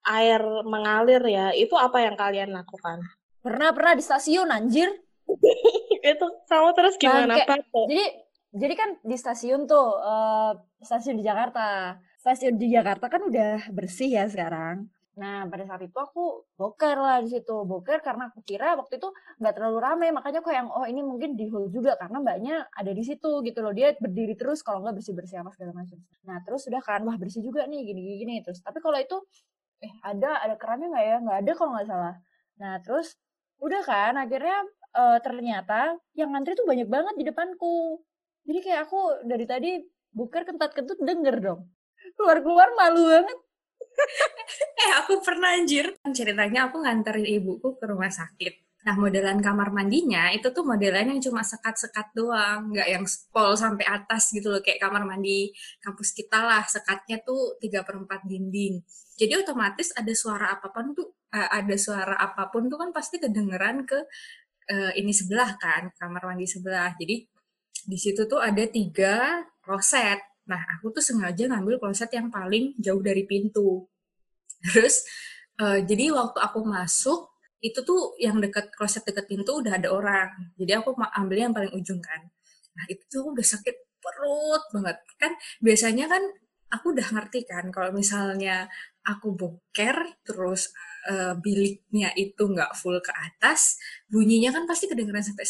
air 0.07 0.43
mengalir 0.63 1.23
ya. 1.27 1.47
Itu 1.51 1.75
apa 1.75 2.07
yang 2.07 2.15
kalian 2.15 2.55
lakukan? 2.55 3.03
Pernah 3.43 3.75
pernah 3.75 3.93
di 3.97 4.05
stasiun 4.05 4.53
anjir 4.53 4.93
itu 6.03 6.27
kamu 6.49 6.69
terus 6.77 6.95
gimana 6.97 7.35
Pak? 7.45 7.65
Jadi 7.89 8.07
jadi 8.51 8.75
kan 8.75 8.91
di 9.07 9.15
stasiun 9.15 9.71
tuh 9.71 10.01
uh, 10.01 10.53
stasiun 10.83 11.21
di 11.21 11.25
Jakarta. 11.25 11.97
Stasiun 12.19 12.59
di 12.59 12.69
Jakarta 12.75 13.07
kan 13.07 13.23
udah 13.25 13.71
bersih 13.71 14.11
ya 14.11 14.27
sekarang. 14.27 14.91
Nah, 15.21 15.45
pada 15.53 15.67
saat 15.69 15.83
itu 15.85 15.99
aku 15.99 16.49
boker 16.57 16.97
lah 16.97 17.21
di 17.21 17.29
situ. 17.29 17.53
Boker 17.67 18.01
karena 18.01 18.33
aku 18.33 18.41
kira 18.41 18.73
waktu 18.79 18.97
itu 18.97 19.09
nggak 19.43 19.55
terlalu 19.55 19.79
ramai, 19.83 20.09
makanya 20.17 20.41
kok 20.41 20.55
yang 20.55 20.69
oh 20.73 20.87
ini 20.89 21.05
mungkin 21.05 21.37
di 21.37 21.51
hall 21.51 21.69
juga 21.69 21.99
karena 22.01 22.25
mbaknya 22.25 22.57
ada 22.73 22.93
di 22.95 23.03
situ 23.05 23.45
gitu 23.45 23.59
loh. 23.61 23.77
Dia 23.77 23.93
berdiri 24.01 24.35
terus 24.39 24.65
kalau 24.65 24.81
nggak 24.81 24.97
bersih-bersih 25.03 25.45
apa 25.45 25.51
segala 25.53 25.77
macam. 25.77 25.99
Nah, 26.25 26.39
terus 26.47 26.65
sudah 26.65 26.81
kan 26.81 27.05
wah 27.05 27.17
bersih 27.21 27.45
juga 27.45 27.69
nih 27.69 27.85
gini-gini 27.85 28.17
gini. 28.23 28.35
terus. 28.41 28.65
Tapi 28.65 28.79
kalau 28.81 28.97
itu 28.97 29.17
eh 29.85 29.93
ada 30.05 30.41
ada 30.41 30.55
kerannya 30.57 30.89
nggak 30.89 31.05
ya? 31.05 31.17
Nggak 31.21 31.39
ada 31.45 31.53
kalau 31.59 31.71
nggak 31.77 31.89
salah. 31.91 32.15
Nah, 32.61 32.75
terus 32.81 33.09
udah 33.61 33.83
kan 33.85 34.15
akhirnya 34.17 34.65
uh, 34.95 35.19
ternyata 35.23 35.99
yang 36.17 36.35
ngantri 36.35 36.59
tuh 36.59 36.67
banyak 36.67 36.89
banget 36.89 37.15
di 37.19 37.25
depanku. 37.27 38.01
Jadi 38.47 38.59
kayak 38.65 38.81
aku 38.89 39.01
dari 39.27 39.45
tadi 39.47 39.71
buker 40.11 40.43
kentat-kentut 40.49 40.99
denger 41.03 41.37
dong. 41.39 41.61
Keluar-keluar 42.19 42.75
malu 42.75 43.07
banget. 43.07 43.39
eh 44.85 44.93
aku 45.03 45.21
pernah 45.23 45.55
anjir. 45.55 45.95
Ceritanya 46.11 46.71
aku 46.71 46.83
nganterin 46.83 47.27
ibuku 47.27 47.77
ke 47.79 47.85
rumah 47.87 48.11
sakit. 48.11 48.71
Nah 48.81 48.97
modelan 48.97 49.45
kamar 49.45 49.69
mandinya 49.77 50.33
itu 50.33 50.49
tuh 50.57 50.65
modelan 50.65 51.13
yang 51.13 51.21
cuma 51.21 51.45
sekat-sekat 51.45 52.17
doang, 52.17 52.73
nggak 52.73 52.89
yang 52.89 53.05
spol 53.05 53.53
sampai 53.53 53.85
atas 53.85 54.33
gitu 54.33 54.49
loh 54.49 54.65
kayak 54.65 54.81
kamar 54.81 55.05
mandi 55.05 55.53
kampus 55.85 56.17
kita 56.17 56.41
lah 56.41 56.65
sekatnya 56.65 57.21
tuh 57.21 57.61
tiga 57.61 57.85
per 57.85 58.01
4 58.01 58.25
dinding. 58.25 58.81
Jadi 59.21 59.37
otomatis 59.37 59.93
ada 59.93 60.13
suara 60.17 60.57
apa 60.57 60.73
pun 60.73 60.97
tuh 60.97 61.13
uh, 61.37 61.49
ada 61.53 61.77
suara 61.77 62.17
apa 62.17 62.49
pun 62.49 62.73
tuh 62.73 62.81
kan 62.81 62.91
pasti 62.97 63.21
kedengeran 63.21 63.85
ke 63.85 64.01
uh, 64.71 64.93
ini 64.95 65.11
sebelah 65.11 65.59
kan, 65.59 65.91
kamar 65.99 66.23
mandi 66.31 66.47
sebelah. 66.47 66.95
Jadi 66.95 67.27
di 67.85 67.99
situ 67.99 68.25
tuh 68.31 68.39
ada 68.39 68.63
tiga 68.71 69.43
kloset. 69.61 70.23
Nah, 70.47 70.63
aku 70.79 70.95
tuh 70.95 71.03
sengaja 71.03 71.51
ngambil 71.51 71.83
kloset 71.83 72.11
yang 72.15 72.31
paling 72.31 72.79
jauh 72.79 73.03
dari 73.03 73.27
pintu. 73.27 73.85
Terus, 74.63 75.03
uh, 75.59 75.83
jadi 75.83 76.15
waktu 76.15 76.39
aku 76.39 76.63
masuk, 76.63 77.31
itu 77.61 77.85
tuh 77.85 78.17
yang 78.17 78.41
dekat 78.41 78.73
kloset 78.73 79.05
dekat 79.05 79.29
pintu 79.29 79.61
udah 79.61 79.77
ada 79.77 79.93
orang. 79.93 80.33
Jadi 80.57 80.73
aku 80.73 80.97
ambil 80.97 81.37
yang 81.37 81.53
paling 81.53 81.73
ujung 81.77 82.01
kan. 82.01 82.25
Nah, 82.77 82.85
itu 82.89 83.05
tuh 83.11 83.37
udah 83.37 83.45
sakit 83.45 83.77
perut 84.01 84.63
banget. 84.73 84.97
Kan 85.21 85.33
biasanya 85.61 86.09
kan 86.09 86.23
aku 86.73 86.97
udah 86.97 87.09
ngerti 87.13 87.45
kan 87.45 87.69
kalau 87.69 87.91
misalnya 87.93 88.71
aku 89.07 89.33
boker 89.37 90.21
terus 90.23 90.73
uh, 91.09 91.37
biliknya 91.39 92.13
itu 92.17 92.43
nggak 92.45 92.77
full 92.77 93.01
ke 93.01 93.13
atas, 93.13 93.81
bunyinya 94.13 94.53
kan 94.53 94.65
pasti 94.69 94.91
kedengeran 94.91 95.25
sampai 95.25 95.47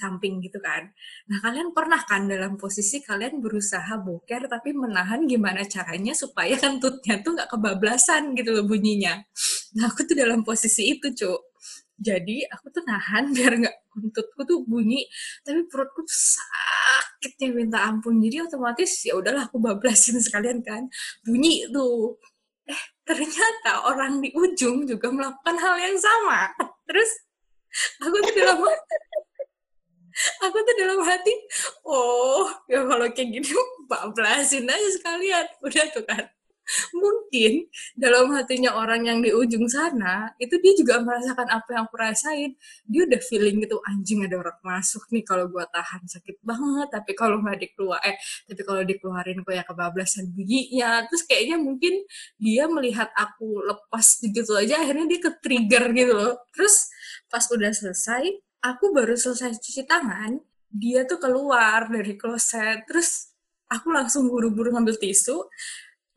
samping 0.00 0.40
gitu 0.40 0.56
kan. 0.64 0.88
Nah 1.28 1.38
kalian 1.44 1.76
pernah 1.76 2.00
kan 2.08 2.24
dalam 2.24 2.56
posisi 2.56 3.04
kalian 3.04 3.44
berusaha 3.44 4.00
boker 4.00 4.48
tapi 4.48 4.72
menahan 4.72 5.28
gimana 5.28 5.68
caranya 5.68 6.16
supaya 6.16 6.56
kentutnya 6.56 7.20
tuh 7.20 7.36
nggak 7.36 7.52
kebablasan 7.52 8.32
gitu 8.32 8.56
loh 8.56 8.64
bunyinya. 8.64 9.20
Nah 9.76 9.92
aku 9.92 10.08
tuh 10.08 10.16
dalam 10.16 10.40
posisi 10.40 10.96
itu 10.96 11.12
cuk. 11.12 11.40
Jadi 12.00 12.48
aku 12.48 12.72
tuh 12.72 12.80
nahan 12.88 13.28
biar 13.36 13.52
nggak 13.60 13.76
kentutku 13.92 14.40
tuh 14.48 14.64
bunyi, 14.64 15.04
tapi 15.44 15.68
perutku 15.68 16.00
tuh 16.06 16.16
sakitnya 16.16 17.52
minta 17.52 17.78
ampun. 17.84 18.16
Jadi 18.24 18.40
otomatis 18.40 18.88
ya 19.04 19.20
udahlah 19.20 19.52
aku 19.52 19.60
bablasin 19.60 20.16
sekalian 20.24 20.64
kan. 20.64 20.88
Bunyi 21.20 21.68
tuh 21.68 22.16
ternyata 23.10 23.90
orang 23.90 24.22
di 24.22 24.30
ujung 24.38 24.86
juga 24.86 25.10
melakukan 25.10 25.56
hal 25.58 25.74
yang 25.82 25.98
sama. 25.98 26.54
Terus 26.86 27.10
aku 27.98 28.16
tuh 28.22 28.34
dalam 28.38 28.58
aku 30.46 30.56
tuh 30.62 30.74
dalam 30.74 31.00
hati 31.06 31.34
oh 31.86 32.46
ya 32.66 32.82
kalau 32.82 33.06
kayak 33.10 33.28
gini 33.34 33.50
bablasin 33.90 34.70
aja 34.70 34.88
sekalian. 34.94 35.46
Udah 35.66 35.84
tuh 35.90 36.06
kan 36.06 36.30
mungkin 36.94 37.66
dalam 37.94 38.30
hatinya 38.34 38.76
orang 38.76 39.06
yang 39.06 39.18
di 39.20 39.30
ujung 39.34 39.66
sana 39.66 40.32
itu 40.38 40.56
dia 40.62 40.72
juga 40.76 41.02
merasakan 41.02 41.48
apa 41.50 41.68
yang 41.74 41.84
aku 41.88 41.96
rasain. 41.98 42.50
Dia 42.86 43.06
udah 43.06 43.20
feeling 43.22 43.62
gitu 43.64 43.78
anjing 43.86 44.26
ada 44.26 44.36
orang 44.40 44.58
masuk 44.62 45.06
nih 45.10 45.24
kalau 45.26 45.46
gua 45.50 45.66
tahan. 45.68 46.04
Sakit 46.06 46.42
banget 46.42 46.88
tapi 46.90 47.12
kalau 47.18 47.40
nggak 47.42 47.58
dikeluar 47.60 48.00
eh 48.06 48.16
tapi 48.48 48.62
kalau 48.66 48.82
dikeluarin 48.84 49.42
kok 49.42 49.54
ya 49.54 49.64
kebablasan 49.66 50.30
bunyinya 50.32 51.04
terus 51.06 51.22
kayaknya 51.26 51.56
mungkin 51.60 52.04
dia 52.36 52.66
melihat 52.70 53.10
aku 53.14 53.62
lepas 53.66 54.20
gitu 54.22 54.52
aja 54.56 54.82
akhirnya 54.82 55.06
dia 55.16 55.20
ke 55.22 55.30
trigger 55.42 55.84
gitu 55.94 56.12
loh. 56.14 56.34
Terus 56.54 56.90
pas 57.30 57.44
udah 57.50 57.70
selesai 57.70 58.24
aku 58.60 58.92
baru 58.92 59.16
selesai 59.16 59.56
cuci 59.56 59.88
tangan 59.88 60.40
dia 60.70 61.02
tuh 61.04 61.18
keluar 61.18 61.90
dari 61.90 62.14
kloset. 62.14 62.86
Terus 62.86 63.34
aku 63.66 63.90
langsung 63.90 64.30
buru-buru 64.30 64.74
ngambil 64.74 64.98
tisu 64.98 65.46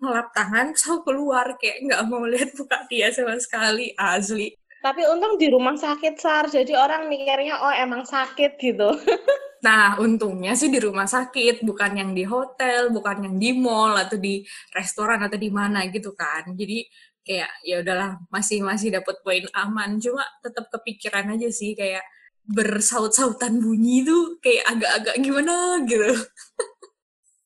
ngelap 0.04 0.36
tangan 0.36 0.76
aku 0.76 1.08
keluar 1.08 1.56
kayak 1.56 1.88
nggak 1.88 2.02
mau 2.12 2.28
lihat 2.28 2.52
muka 2.60 2.84
dia 2.92 3.08
sama 3.16 3.40
sekali 3.40 3.96
asli 3.96 4.52
tapi 4.84 5.08
untung 5.08 5.40
di 5.40 5.48
rumah 5.48 5.80
sakit 5.80 6.20
sar 6.20 6.52
jadi 6.52 6.76
orang 6.76 7.08
mikirnya 7.08 7.56
oh 7.64 7.72
emang 7.72 8.04
sakit 8.04 8.60
gitu 8.60 8.92
Nah, 9.64 9.96
untungnya 9.96 10.52
sih 10.60 10.68
di 10.68 10.76
rumah 10.76 11.08
sakit, 11.08 11.64
bukan 11.64 11.96
yang 11.96 12.12
di 12.12 12.28
hotel, 12.28 12.92
bukan 12.92 13.32
yang 13.32 13.36
di 13.40 13.56
mall 13.56 13.96
atau 13.96 14.20
di 14.20 14.44
restoran 14.76 15.24
atau 15.24 15.40
di 15.40 15.48
mana 15.48 15.88
gitu 15.88 16.12
kan. 16.12 16.52
Jadi 16.52 16.84
kayak 17.24 17.64
ya 17.64 17.80
udahlah 17.80 18.20
masih 18.28 18.60
masih 18.60 18.92
dapat 18.92 19.24
poin 19.24 19.48
aman, 19.56 19.96
cuma 20.04 20.28
tetap 20.44 20.68
kepikiran 20.68 21.32
aja 21.40 21.48
sih 21.48 21.72
kayak 21.80 22.04
bersaut-sautan 22.44 23.64
bunyi 23.64 24.04
itu 24.04 24.36
kayak 24.44 24.68
agak-agak 24.68 25.16
gimana 25.24 25.80
gitu. 25.88 26.12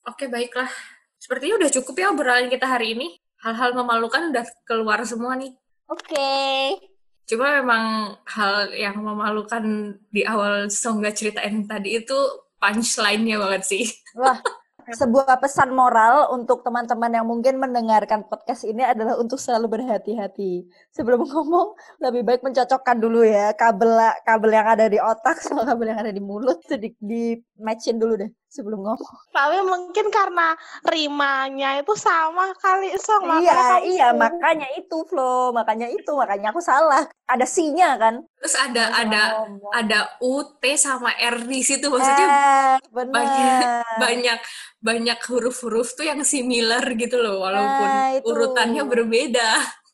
Oke, 0.09 0.25
baiklah. 0.25 0.96
Sepertinya 1.27 1.59
udah 1.59 1.71
cukup 1.75 1.95
ya 1.99 2.07
obrolan 2.15 2.47
kita 2.47 2.63
hari 2.63 2.95
ini. 2.95 3.19
Hal-hal 3.43 3.75
memalukan 3.75 4.31
udah 4.31 4.47
keluar 4.63 5.03
semua 5.03 5.35
nih. 5.35 5.51
Oke. 5.91 6.07
Okay. 6.15 6.79
Cuma 7.27 7.59
memang 7.59 8.15
hal 8.23 8.71
yang 8.71 8.95
memalukan 9.03 9.91
di 10.07 10.23
awal 10.23 10.71
Songga 10.71 11.11
ceritain 11.11 11.67
tadi 11.67 11.99
itu 11.99 12.15
punchline-nya 12.63 13.43
banget 13.43 13.67
sih. 13.67 13.83
Wah, 14.15 14.39
sebuah 14.87 15.35
pesan 15.43 15.75
moral 15.75 16.31
untuk 16.31 16.63
teman-teman 16.63 17.11
yang 17.11 17.27
mungkin 17.27 17.59
mendengarkan 17.59 18.23
podcast 18.23 18.63
ini 18.63 18.87
adalah 18.87 19.19
untuk 19.19 19.35
selalu 19.35 19.67
berhati-hati. 19.67 20.63
Sebelum 20.95 21.27
ngomong, 21.27 21.75
lebih 21.99 22.23
baik 22.23 22.39
mencocokkan 22.47 23.03
dulu 23.03 23.27
ya 23.27 23.51
kabel 23.51 23.99
kabel 24.23 24.51
yang 24.55 24.67
ada 24.71 24.87
di 24.87 24.95
otak 24.95 25.43
sama 25.43 25.67
kabel 25.67 25.91
yang 25.91 25.99
ada 26.07 26.15
di 26.15 26.23
mulut 26.23 26.63
itu 26.63 26.79
di, 26.79 26.89
di 27.03 27.23
matchin 27.59 27.99
dulu 27.99 28.15
deh 28.15 28.31
sebelum 28.47 28.79
ngomong. 28.79 29.15
Tapi 29.35 29.57
mungkin 29.63 30.07
karena 30.07 30.55
rimanya 30.87 31.77
itu 31.83 31.93
sama 31.99 32.55
kali 32.57 32.95
song. 32.97 33.27
Iya, 33.43 33.83
iya 33.83 34.07
makanya 34.15 34.67
itu 34.79 35.03
Flo, 35.05 35.51
makanya 35.51 35.91
itu 35.91 36.11
makanya 36.15 36.55
aku 36.55 36.63
salah. 36.63 37.05
Ada 37.27 37.43
C-nya 37.43 37.99
kan. 37.99 38.23
Terus 38.39 38.55
ada 38.55 38.83
ada 38.95 39.21
ngomong. 39.43 39.71
ada 39.75 39.99
U, 40.23 40.41
T 40.57 40.63
sama 40.79 41.11
R 41.13 41.43
di 41.43 41.61
situ 41.61 41.91
maksudnya 41.91 42.27
eh, 42.27 42.75
banyak 43.03 43.61
banyak 43.99 44.39
banyak 44.79 45.19
huruf-huruf 45.27 45.93
tuh 45.97 46.07
yang 46.07 46.23
similar 46.23 46.81
gitu 46.95 47.19
loh 47.19 47.43
walaupun 47.43 47.89
nah, 47.91 48.23
urutannya 48.23 48.83
berbeda. 48.87 49.49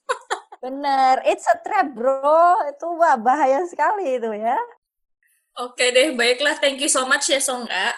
Bener, 0.63 1.19
it's 1.27 1.43
a 1.51 1.59
trap 1.59 1.91
bro, 1.91 2.55
itu 2.71 2.87
wah 2.95 3.19
bahaya 3.19 3.67
sekali 3.67 4.15
itu 4.15 4.31
ya. 4.31 4.55
Oke 5.59 5.91
deh, 5.91 6.15
baiklah, 6.15 6.55
thank 6.57 6.79
you 6.79 6.87
so 6.87 7.03
much 7.03 7.27
ya 7.27 7.43
Songga. 7.43 7.91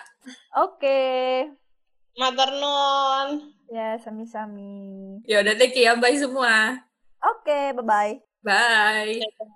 Oke. 0.55 1.01
Maternon. 2.15 3.51
Ya, 3.67 3.97
sami-sami. 3.99 5.19
Ya 5.25 5.41
udah 5.41 5.55
you 5.57 5.83
ya, 5.83 5.97
bye 5.97 6.15
semua. 6.15 6.85
Oke, 7.19 7.73
bye-bye. 7.75 8.21
Bye. 8.45 9.55